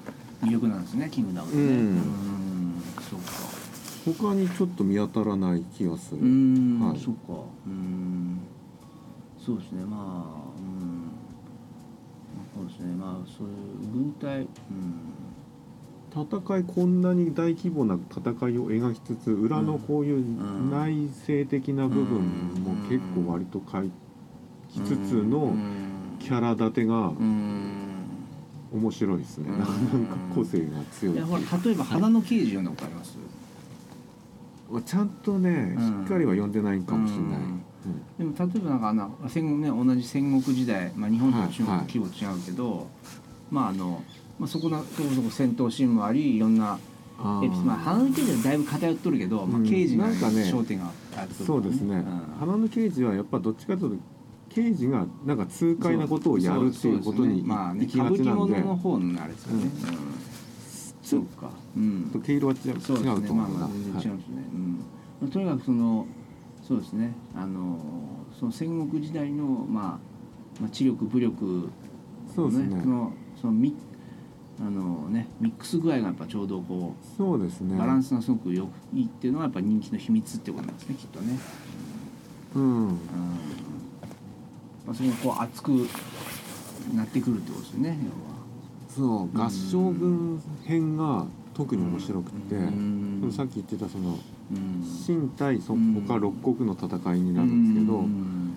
[0.43, 1.63] 魅力なんですねキングダムのね。
[1.63, 1.71] うん。
[1.71, 3.57] うんそうか。
[4.05, 6.99] 他にちょっと見当たらない気がする、うん、はい。
[6.99, 7.43] そっか。
[7.67, 8.41] うん。
[9.45, 11.13] そうですねまあうん。
[12.55, 13.55] そうですねまあそういう
[13.93, 14.47] 軍隊うん
[16.17, 22.23] 戦いこんなに大規模な戦いを描きつつ裏のこういう内政的な部分
[22.65, 23.91] も結構割と書き
[24.81, 25.55] つつの
[26.19, 27.73] キャラ立てがうん。
[28.73, 29.59] 面白いですね、うん。
[29.59, 29.67] なん
[30.07, 33.17] か個性が強いいやほら例えば花の刑事読んだことあります？
[34.85, 36.03] ちゃんとねうん。
[36.05, 37.39] しっかりは読んでないかもしれない、
[38.19, 38.35] うん。
[38.35, 41.87] でも例えばなんかあの戦後ね同じ戦国時代、まあ、日本と中国はい。
[41.87, 42.89] 規模違うけど、
[43.51, 44.03] まああの、
[44.39, 46.79] まあ、そこなそこそこ戦闘シーンもありいろんな
[47.19, 47.47] あー。
[47.47, 47.71] エピソード。
[47.71, 49.67] まあ花の刑事はだいぶ偏っとるけど、まあ、うん。
[49.67, 52.05] 刑事が、ね焦点があるとそうですね、
[52.39, 54.03] 花の刑事はやっぱどっちかというと
[54.51, 59.71] 刑事がなんか痛快なことをやるっていうことにまあね歌舞伎がちなんで、物の方のあれですよね、うん。
[61.03, 61.51] そうか。
[61.77, 62.11] うん。
[62.13, 63.29] と毛色は違うそうですね。
[63.31, 64.85] まあまあ全然違うんですね、うん。
[65.23, 66.07] まあとにかくその
[66.63, 67.15] そうですね。
[67.35, 67.79] あの
[68.39, 69.99] その戦国時代の、ま
[70.61, 71.71] あ、まあ知力武力
[72.35, 72.81] そうですね。
[72.83, 73.75] そのそのミ
[74.59, 77.75] あのねミックス具合がやっぱちょうどこそうですね。
[77.75, 81.39] うバランスがすごくよくいいっていうのがやっぱ人気の秘密ってことなんですねきっとね。
[82.55, 82.89] うん。
[82.89, 82.99] うん
[84.87, 85.71] まあ、それがこう熱く
[86.95, 87.99] なってくるってことですよね
[88.89, 92.67] そう合唱軍編が特に面白くて、要は。
[92.69, 93.19] うん。
[93.21, 94.19] そのさっき言ってたその
[94.53, 94.83] うん。
[95.07, 98.57] 秦対そうん他六国の戦いになるんですけど、うん。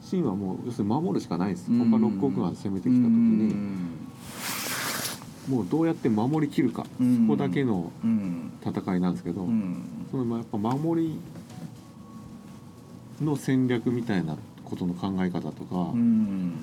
[0.00, 1.90] 秦はもう要するに守るしかないです、うん。
[1.90, 3.54] 他六国が攻めてきた時に、
[5.50, 7.26] もうどうやって守りきるか、うん。
[7.26, 8.52] そこだけのうん。
[8.64, 9.82] 戦いなんですけど、うん。
[10.10, 11.18] そのまあやっぱ守り
[13.20, 16.54] の戦略みたいなことの考え方とか、うん。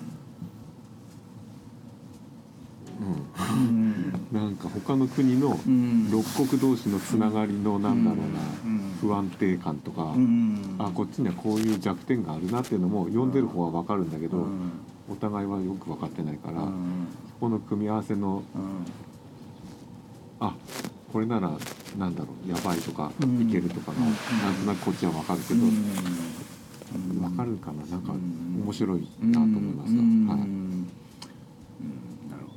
[3.02, 4.13] うん。
[4.32, 6.10] なんか他の国のうん。
[6.10, 8.23] 六国同士のつながりのなんだろうな、
[8.65, 8.82] うん。
[9.02, 10.76] 不安定感とか、うん。
[10.80, 14.71] あこっちにはこういう弱点があるなっていうのも読んでる方は分かるんだけど、うん
[15.10, 17.08] お互いはよく分かってないから、うん。
[17.39, 18.43] この組み合わせの
[20.39, 20.54] あ
[21.12, 21.52] これなら
[21.98, 23.50] なんだろうやばいとか、うん。
[23.50, 24.06] いけるとかが、うん。
[24.06, 24.12] な
[24.52, 25.72] んとなくこっちは分かるけど、うん。
[27.22, 28.62] 分かるかななんかうん。
[28.63, 30.28] 面白いなと思いました、うん。
[30.28, 30.88] はい、うん。
[32.30, 32.54] なるほ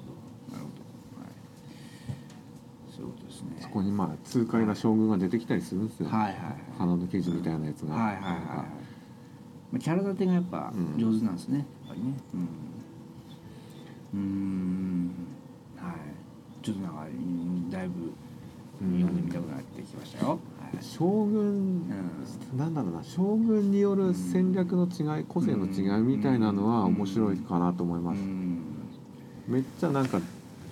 [0.51, 0.57] ど。
[0.57, 0.71] なるほ
[1.17, 1.23] ど。
[1.23, 1.31] はい。
[2.91, 3.49] そことですね。
[3.61, 6.35] そこにまあ痛快な将軍が出てきたりするんですよ、はいはい
[6.79, 8.33] 花の刑事みたいなやつが、はいはいはいはい。
[8.45, 8.65] まあ
[9.79, 10.99] キャラ立てがやっぱうん。
[10.99, 12.15] 上手なんですね、やっぱりね。
[14.15, 14.21] うん。
[14.21, 15.11] うん。
[15.77, 15.95] はい。
[16.63, 18.13] ちょっとなんかうんだいぶ
[18.81, 20.37] 読んでみたくなってきましたよ、は
[20.81, 20.85] い。
[20.85, 21.89] 将軍、
[22.57, 23.03] なんだろうな。
[23.03, 28.59] 将軍による戦略の違い個性の違いみたいなのは面白いかなと思います、うん。
[29.47, 30.19] めっちゃなんか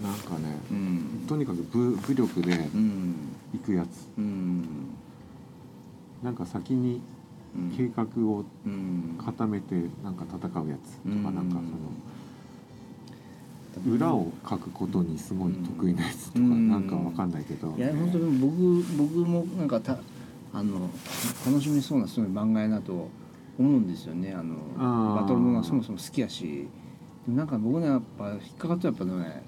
[0.02, 1.24] なんかねうん。
[1.28, 3.14] とにかく武武力でうん。
[3.52, 4.08] 行くやつ。
[4.18, 4.64] うん。
[6.22, 7.00] なんか先にうん
[7.76, 11.22] 計画をうん固めてなんか戦うやつとかうん。
[11.22, 11.54] なんか
[13.74, 16.68] その裏を書くことにすごい得意なやつとかうん。
[16.68, 17.74] なんかわかんないけど。
[17.76, 19.98] いや本当に僕僕もなんかた
[20.52, 20.88] あの
[21.46, 23.08] 楽しめそうなすごい漫画やなと
[23.58, 24.32] 思うんですよね。
[24.32, 24.56] あの
[25.14, 26.68] バトルものがそもそも好きやし。
[27.28, 29.42] なんか僕ねやっぱ引っかかったやっぱね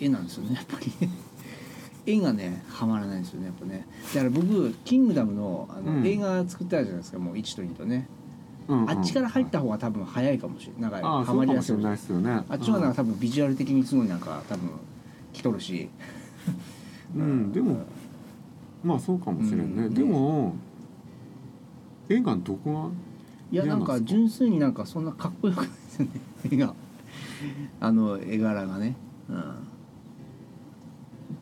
[0.00, 0.86] 絵絵なんですよねやっぱり。
[1.06, 1.12] ね
[2.06, 3.86] 絵がねはまらないんですよねやっぱね。
[4.14, 6.06] だから僕「キングダムの」あの、うん。
[6.06, 8.08] 映画作ってあるじゃないですかもう1と2とね、
[8.68, 8.90] うんうん。
[8.90, 10.82] あっちから入った方が多分早いかもしれない。
[10.82, 12.44] なんかああはそうかもしれまりやすいないですよね。
[12.48, 14.70] あっちはなんか多分ビジュアル的にすごいなんか多分
[15.32, 15.88] 来とるし。
[17.16, 17.22] うん。
[17.22, 17.78] うんでも
[18.84, 19.86] まあそうかもしれんね。
[19.86, 19.94] うん。
[19.94, 20.54] でも
[22.08, 22.88] 映画のどこが
[23.50, 24.00] いやなんか？
[24.00, 26.10] 純粋になんかそんなかっこよくないですよね。
[26.50, 26.74] 絵が。
[27.80, 28.96] あの絵柄がね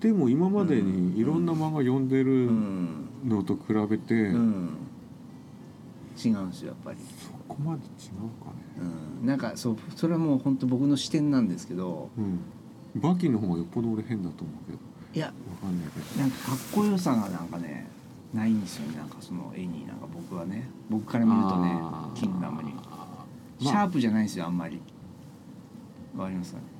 [0.05, 4.77] でも今までにいろんな漫画読んでうるん、のと比べて、うん、
[6.23, 8.91] 違うんですよやっぱり、そこまで違うかね。
[9.23, 13.01] うん、なんかそうそれはもう本当僕の視点なんですけどうん。
[13.01, 14.79] バキの方がよっぽど俺変だと思うけど。
[15.15, 16.21] いやわかんないけど。
[16.21, 17.87] なんかかっこよさがなんかね
[18.35, 18.99] ないんですよね。
[18.99, 20.69] なんかその絵になんか僕はね。
[20.91, 21.81] 僕から見るとね
[22.15, 22.75] キングダムに。
[22.75, 23.25] まあ。
[23.59, 24.83] シャープじゃないんですよあんまり。
[26.15, 26.74] わかりますかね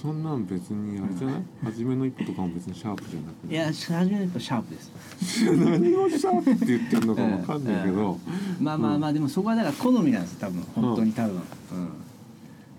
[0.00, 1.42] そんなん別にあれじゃない？
[1.64, 3.54] 初めの一歩とかも別にシャープじゃなくい？
[3.54, 5.44] や初めのやっぱシャープです。
[5.56, 8.18] 何をシャープって言ってるのかわかんないけど、
[8.60, 11.40] まあまあまあでもそこはだから好みなんです多分本当に多分、うん。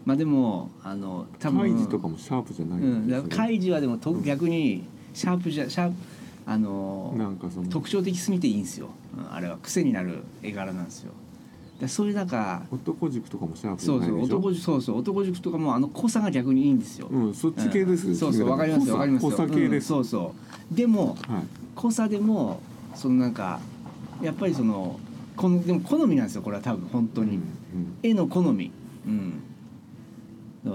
[0.05, 3.07] まあでもあの多分カイジとかもシャープじゃないうん。
[3.07, 5.95] だよからカイジはでもと逆にシャープじゃシャープ
[6.47, 9.57] あのなんかその特徴的すぎていいんですよ、うんあれは。
[9.61, 11.11] 癖になる絵柄なんですよ
[11.75, 19.31] だからそういうなんか男塾とかもシャープじゃそうそう男塾そうそう男塾とかもあの濃さが逆にいいんですよ、うんそっち系ですよ、うんそうそうわかりますよわかりますよ。
[19.31, 20.35] 濃さ系です、うんそうそ
[20.71, 20.75] う。
[20.75, 21.43] でもはい。
[21.75, 22.61] 濃さでも
[22.93, 23.59] そのなんか
[24.21, 24.99] やっぱりその
[25.35, 28.71] このでも好みなんですよこれは多分本当に、うん絵の好み。
[29.07, 29.41] うん。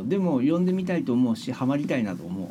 [0.09, 2.51] でも読んでみたいと思うしハマりたいなと思う、うん、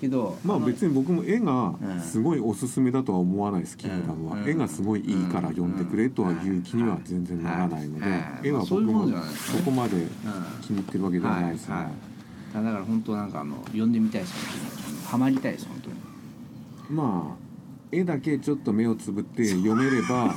[0.00, 2.00] けどのまあ別に僕も絵がうん。
[2.00, 4.48] すごいおすすめだとは思わないですキングダムは、うん。
[4.48, 10.08] 絵がすごいいいから読んでくれとはいう気には全然ならないので、はい絵は僕もそこまでうん
[10.62, 11.90] 気に入ってるわけではないですね、はいは
[12.62, 12.64] い。
[12.64, 15.96] だから本当なんかあの読んでみたいですハマりたいです本当に。
[16.90, 17.45] まあ
[17.92, 20.34] 絵だけちょっと目をつぶって読めれば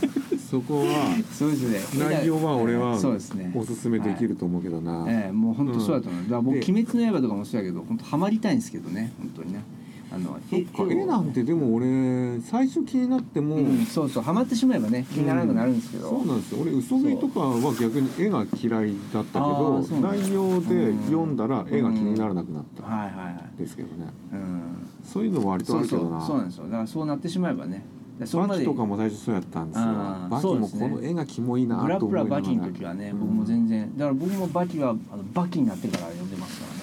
[0.50, 2.06] そこはそうですね。
[2.10, 3.52] 内容は俺はそうですね。
[3.56, 9.12] おすすめできると思うけどな、ええもう本当そうだと思う、だから僕「で鬼滅の刃」とかもそうやけど本当ハマりたいんですけどね。
[9.20, 9.64] 本当にね
[10.12, 16.62] あの絵なんてでも俺最初気になっても、うん、そうそうハマってしまえばね気にならなくなるんですけど、そうなんですよ。
[16.62, 23.60] 俺嘘食いとかは逆に絵が嫌いだったけあど内容で読んだら絵が気にならなくなったはいはいはい。
[23.60, 24.12] ですけどね。
[24.34, 24.88] うん。
[25.04, 26.24] そういうのは割とあるけどな。
[26.24, 26.64] うそうなんですよ。
[26.66, 27.86] だからそうなってしまえばね。
[28.20, 29.86] バキとかも最初そうやったんですよ。
[29.86, 32.42] バキもこの絵がキモいなと思いながら。
[32.42, 33.20] バキの時はねうん。
[33.20, 36.80] 僕も全然だから僕もバキはあのバキになってから読んでますからね、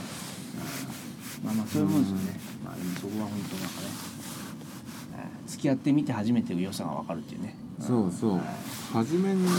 [1.42, 1.46] うん。
[1.46, 3.86] まあまあそういうもんですよね、まあでもそこは本当なんかね、
[5.18, 7.56] えー付き合ってみて初めて良さが分かるっていうね。
[7.80, 8.32] そうそう。
[8.32, 8.40] はい
[8.92, 9.50] 初めにね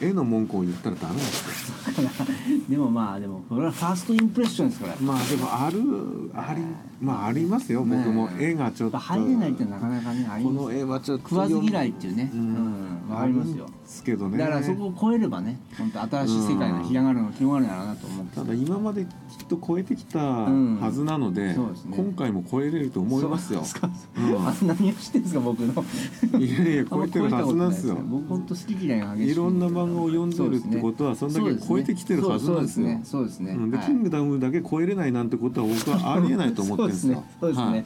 [0.00, 1.74] 絵の文句を言ったらダメなんですよ
[2.68, 4.96] でもまあでもこれはファーストインプレッションですから。
[5.00, 5.80] まあでもある
[6.34, 6.62] あり
[7.00, 7.82] まあありますよ。
[7.84, 8.98] 僕もね絵がちょっと。
[8.98, 10.80] 入れないってなかなかねありこのますよ。
[10.80, 12.30] 絵はちょっと食わず嫌いっていうね。
[12.32, 13.66] ううんんわかりますよ。
[13.66, 14.38] ですけどね。
[14.38, 19.10] だからそこを超えればね本当新しい世界が広がるの広がるんやろうなと思ってただ今まできっ
[19.48, 20.78] と超えてきたん。
[20.80, 21.96] はずなので,、そうですね。
[21.96, 23.62] 今回も超えれると思いますよ。
[24.16, 24.46] うん。
[24.46, 25.84] あ何をしてんですか僕の。
[26.38, 33.00] いやいや超えてるはずなんですよ僕本当好き嫌いが激しいいろんな漫を読んでるってことはそんだけ超えてきてるはずなんですよ。
[33.04, 33.52] そうですね。
[33.52, 37.24] うんで、キングダムだけ超えれないなんてことは僕はありえないと思ってるんですよ。
[37.40, 37.64] そうですね。
[37.70, 37.84] そうですねはい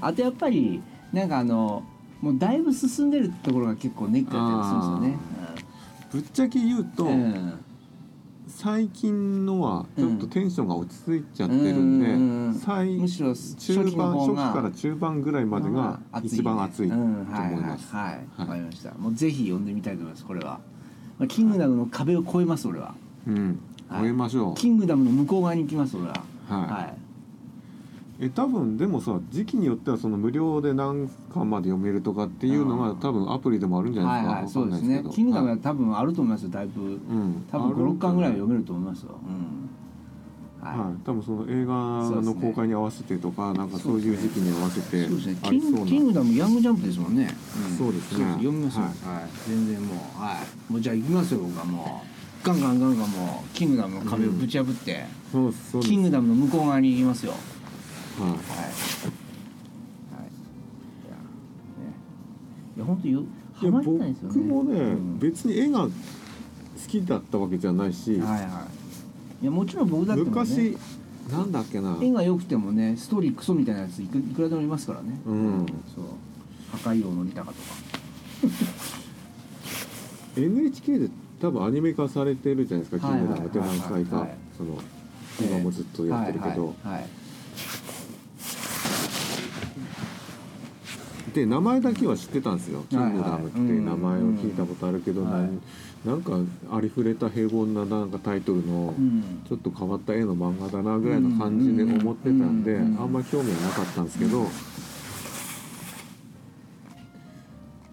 [0.00, 0.82] あとやっぱり
[1.12, 1.82] なんかあの
[2.20, 5.18] もうだいぶ進んでるところが結構ネックだったりするんですよね。
[6.12, 7.64] ぶっちゃけ言うと、うん
[8.46, 17.92] 最近のはちょっとテンションが落ち着いちゃってるうんで、ん最むしろ中盤初期から中盤ぐらいまでが一番熱いとうん思います。
[17.92, 18.92] はいわかりました。
[18.92, 20.60] もうぜひ読んでみたいと思いますこれは。
[21.18, 22.94] まあキングダムの壁を越えます俺は。
[23.26, 24.54] うん、はい終えましょう。
[24.54, 26.24] キングダムの向こう側に行きます俺は。
[26.48, 26.94] はいはい。
[28.20, 35.04] え多分でもさ時期によってはその無料で何巻まで読めるとかっていうのうんが多分アプリでもあるんじゃないはいですか、はいそうですね。
[35.12, 36.80] キングダムははい多分あると思いますよだいぶ。
[36.82, 39.10] うん、多分五六巻ぐらいは読めるると思いますよ。
[39.26, 39.63] うん。
[40.64, 41.74] はい、は多分その映画
[42.22, 45.08] の公開に合わせてとか、なんかそういう時期に合わせてい。
[45.08, 45.36] そうですね。
[45.42, 47.24] あキンキングダムヤングジャンプですもんね。
[47.24, 47.28] ん
[47.76, 48.82] そうですね読みますよ。
[48.82, 49.28] ははいい。
[49.46, 50.38] 全然もうは
[50.68, 50.72] い。
[50.72, 52.46] もうじゃあ行きますよ僕はもう。
[52.46, 57.32] ガンガンガンガンもうキングダムの壁をぶち破って、そうですそうですキングダムの向こう側に行きますよ。
[57.32, 57.38] は
[58.18, 58.30] いはい。
[58.30, 58.38] はい。
[58.38, 58.46] い
[61.08, 61.94] や、ね。
[62.76, 63.22] いや、本当よ。
[63.54, 64.34] ハマりないですよね。
[64.34, 65.90] 僕もね、うん別に絵が好
[66.86, 68.83] きだったわけじゃないし、はいはい。
[69.44, 70.30] いや、もちろん僕だってもね。
[70.30, 70.78] 昔
[71.30, 71.98] なんだっけな。
[72.00, 75.20] 絵が良くてもね、ストーリークソみたいなやついくいくらでもいますからね。
[75.26, 75.66] うん。
[75.94, 76.04] そう。
[76.72, 77.60] 破壊王のりたかとか。
[80.34, 81.10] NHK で
[81.42, 84.26] 多分アニメ化されてるじゃないですか「はいキングダム」って何回か。
[84.56, 84.78] その
[85.38, 87.08] 今もずっとやってるけど、はいはいはい。
[91.34, 95.50] で名前だけは知ってたんですよ「キングダム」って名前を聞いたことあるけど、うんはい
[96.04, 96.32] なんか
[96.70, 99.42] ありふれた平凡ななんかタイトルのうん。
[99.48, 104.46] ちょっと変わった絵の漫画だなぐらいの感じで思ってたんで、うんあんまり興味はなかったんですけど、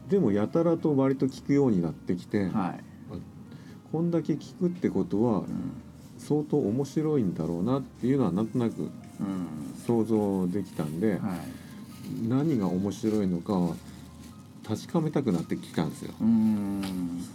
[0.10, 2.84] でもやたらと割と聞くようになってきて、はい。
[3.92, 5.48] こんだけ聞くってことはうん。
[6.18, 8.90] 相当面白いんだろうなっていうのはなんとなくうん
[9.88, 11.20] 想像できたんで、はい。
[12.28, 13.76] 何が面白いのかは
[14.72, 16.14] 確かめたくなってきたんですよ。
[16.22, 16.82] うん。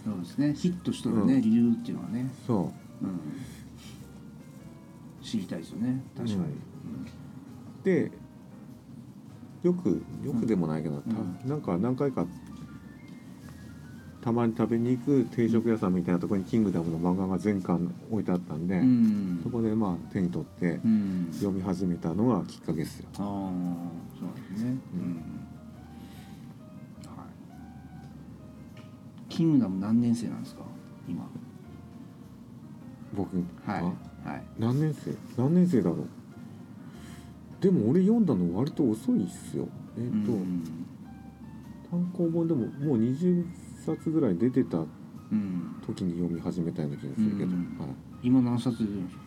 [0.03, 0.53] そうですね。
[0.55, 1.41] ヒットしとるね、うん。
[1.41, 2.73] 理由っていうのはね、そ
[3.03, 3.05] う。
[3.05, 3.19] ん、
[5.23, 6.01] 知りたいですよね。
[6.15, 6.45] 確かに、う
[7.83, 8.11] で
[9.61, 11.11] よくよくでもないけど、た
[11.45, 12.25] うなんか何回か
[14.21, 19.39] たまに食べに行く定食屋さんみたいなところに「キングダム」の漫画が全巻置いてあったんで、うん。
[19.43, 21.27] そこでまあ手に取ってうん。
[21.31, 23.09] 読み始めたのがきっかけですよ。
[23.19, 23.51] ああ
[24.19, 24.71] そうですね。
[24.71, 25.36] うん、
[29.37, 30.63] キングダム何年生なんですか？
[31.07, 31.23] 今。
[33.15, 33.37] 僕。
[33.37, 33.45] はい。
[34.25, 34.29] あ？
[34.31, 34.43] はい。
[34.57, 35.15] 何年生？
[35.37, 36.07] 何年生だろう？
[37.61, 39.67] でも俺読んだの割と遅いっすよ。
[39.95, 40.63] えっ、と、うん。
[41.91, 43.45] 単行本でももう20
[43.85, 44.81] 冊ぐらい出てたう
[45.35, 45.75] ん。
[45.85, 47.77] 時に読み始めたような気がするけど、うん。
[47.79, 47.89] はい、
[48.23, 49.23] 今何冊出てるんですか？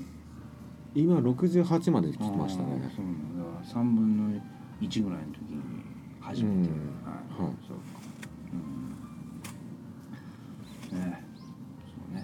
[0.97, 2.91] 今68まで来ましたね。
[2.97, 3.45] そうなんだ。
[3.45, 4.41] だから3分の
[4.81, 5.63] 1ぐらいの時に
[6.21, 6.75] 初めて、うん。
[7.05, 7.55] はい、はい。
[7.69, 7.77] そう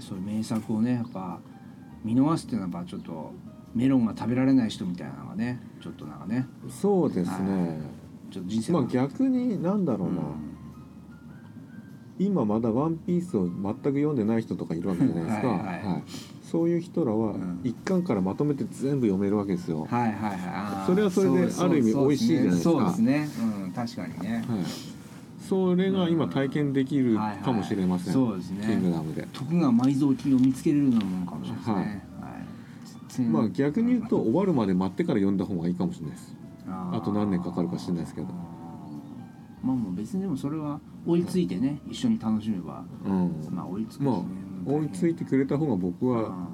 [0.06, 1.40] そういう名作をねやっぱ
[2.04, 3.32] 見逃すっていうのはやっぱちょっと
[3.74, 6.46] メロンが食べられない人みたいなのがねちょっとなんかね。
[6.68, 7.80] そうですね。
[8.30, 10.20] ちょっと人生まあの逆になんだろうな、
[12.18, 15.48] 今まだ「ワンピースを全く読んでない人とかいるわけじゃないですか。
[15.48, 16.02] はいはい
[16.46, 17.60] そういう人らはうん。
[17.64, 20.30] 一巻からまとめて全部読めるわけですよ、うんはいはい。
[20.30, 22.70] はいそれはそれである意味美味しいじゃないですか。
[22.70, 23.28] そうですね。
[23.64, 23.72] うん。
[23.72, 24.44] 確かにね。
[24.48, 24.60] はい、
[25.48, 29.26] それが今体験できるはいはいかもしれません、そうですねキングダムで。
[29.32, 31.74] 徳川埋蔵金を見つけれるようなものかもしれないですね。
[32.20, 32.46] はい。
[33.08, 36.36] 全まあ逆に言うと終わるまで待ってから読んだ方がいいかもしれないです。
[36.66, 38.26] あと何年かかるか知らないですけど
[39.62, 43.48] まあもう別にでもそれは追いついてね一緒に楽しめばうん。
[43.50, 44.22] まあ追いつくまあ
[44.66, 46.48] 追いついてくれた方が僕はあ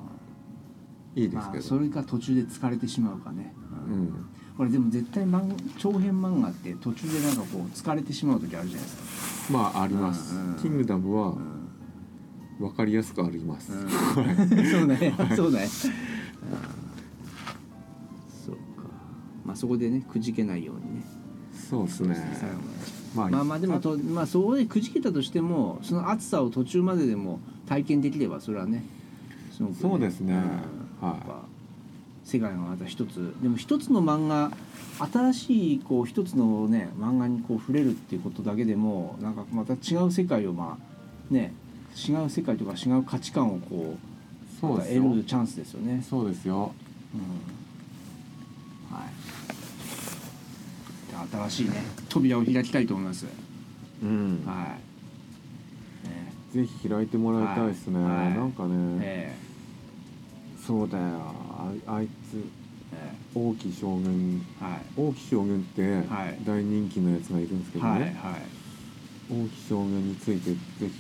[1.15, 1.43] いいですけど。
[1.43, 3.55] ーまあそれか途中で疲れてしまうかね。
[3.87, 4.27] うんうん。
[4.57, 9.59] これでも絶対漫画長編漫画って途中でなんかこう疲れてしまう時あるじゃないですか。
[9.59, 10.55] まあありますうんうん。
[10.57, 11.37] キングダムはうん
[12.61, 13.73] わかりやすくあります。
[13.73, 15.67] うん そうねそうね。
[15.67, 15.89] そ
[18.53, 18.61] うか。
[19.45, 21.03] まあそこでねくじけないようにね。
[21.53, 22.17] そうですね。
[23.15, 28.85] まあまあまあでもと、まあ、そこでくじけたとしてもその暑さを途中まででも体験できればそれはね
[29.53, 30.39] すごくそうですねん
[31.01, 31.52] はい
[32.25, 34.53] 世界がまた一つでも一つの漫画
[35.13, 41.53] 新しいこう一つのね漫画にこう触れるっていうことだけでもなんかまた違う世界をまあね
[41.97, 46.05] 違う世界とか違う価値観をこうそう得るチャンスですよね。
[46.09, 46.73] そうですよ。
[47.15, 47.19] う
[48.93, 49.09] んはい
[51.29, 53.27] で新しいね扉を開きたいと思います。
[54.03, 54.43] うん。
[54.47, 54.77] は
[56.05, 56.09] い。
[56.09, 59.37] ねぜひ開いてもらいたいですね、はいはいなんかね、え
[60.65, 61.42] そうだよ
[61.87, 62.37] ああいつ。
[62.95, 63.15] ええ。
[63.35, 64.43] 王毅将軍。
[64.61, 64.81] えはい。
[64.97, 65.83] 王毅将軍って
[66.13, 66.39] はい。
[66.45, 68.13] 大人気のやつがいるんですけどね、はいはい。
[69.31, 70.91] 王毅将軍についてぜひ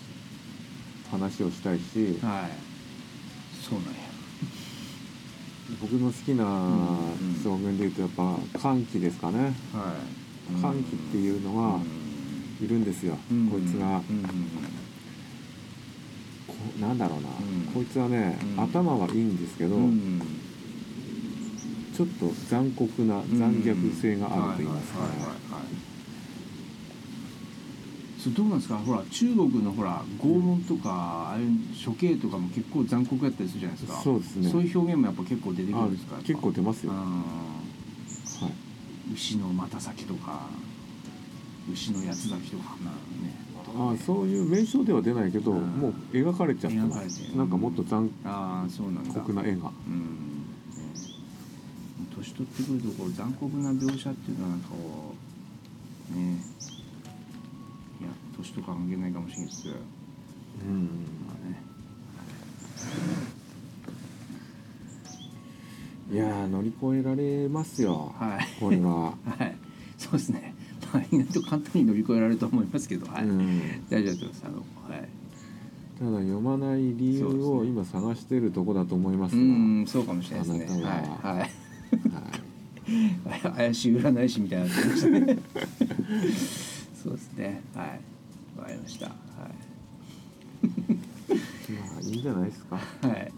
[1.10, 2.50] 話をしたいし、はい。
[3.62, 4.00] そうなんや。
[5.80, 6.48] 僕の好きなう
[7.24, 9.52] ん将軍でいうとやっぱ歓喜ですかね。
[9.72, 9.94] は
[10.58, 10.60] い。
[10.60, 11.80] 歓喜っていうのが
[12.62, 13.48] いるんですよ、うん。
[13.48, 14.02] こいつが、うん。
[16.46, 17.72] こなんだろうな、うん。
[17.72, 18.64] こいつはね、うん。
[18.64, 20.20] 頭はいいんですけど、うん
[21.94, 24.98] ちょっと残酷な残虐性があると言いますか。
[28.18, 28.78] そうどうなんですか？
[28.78, 31.46] ほら中国のほら拷問とかああいう
[31.84, 34.00] 処刑とかも結構残酷やったりするじゃないですか。
[34.00, 34.48] そうですね。
[34.48, 36.16] そういう表現もやっぱ結構出てくるあんですか？
[36.18, 36.98] 結構出ますよ、うん。
[36.98, 37.04] は
[39.10, 40.46] い、牛の股先とか
[41.72, 43.34] 牛の八つ咲きとかなね
[43.74, 45.60] あそういう名称では出ないけど、うん。
[45.62, 47.18] もう描かれちゃってます。
[47.36, 48.08] なんかもっと残
[49.12, 49.72] 酷な絵が。
[49.88, 50.28] うん。
[50.28, 50.31] ね
[52.22, 55.14] 年取ってくるとこう残酷な描写っていうのはなんかこ
[56.14, 56.36] うね
[58.00, 59.74] いや年とか関係ないかもしれないですけど。
[60.64, 60.84] うん
[61.26, 61.62] まあね
[66.12, 68.60] いやー乗り越えられますよはい。
[68.60, 69.56] これは、はい。
[69.96, 70.54] そうですね。
[70.92, 73.06] まあ意外と簡単に乗り越えられると思いますけど。
[73.10, 74.42] はい、うん、大丈夫です。
[74.44, 75.08] あのはい。
[75.98, 80.84] ただ読まない理由を今探してるとこだと思いますうが、んそうかもしれないですね。
[80.84, 81.38] はい。
[81.38, 81.61] はい
[83.56, 84.74] 怪しい占い師みたいにな
[87.02, 87.62] そうですね。
[87.74, 88.00] はい。
[88.58, 89.06] わかりました。
[89.06, 89.12] は
[90.62, 92.76] まあいいんじゃないですか。
[92.76, 93.32] いはい。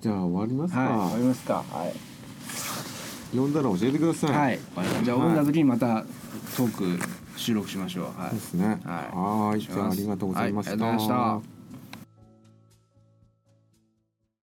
[0.00, 0.98] じゃあ終わりますか、はい。
[0.98, 1.54] わかりますか。
[1.54, 1.94] はい。
[3.30, 4.58] 読んだら教えてください、はい。
[5.04, 6.04] じゃあはい読んだ時にまた
[6.56, 8.04] トーク収録しましょう。
[8.20, 8.30] はい。
[8.30, 8.66] そうですね。
[8.66, 8.76] はい。
[8.84, 9.60] はーい。
[9.60, 11.53] じゃあありがとうございました、はい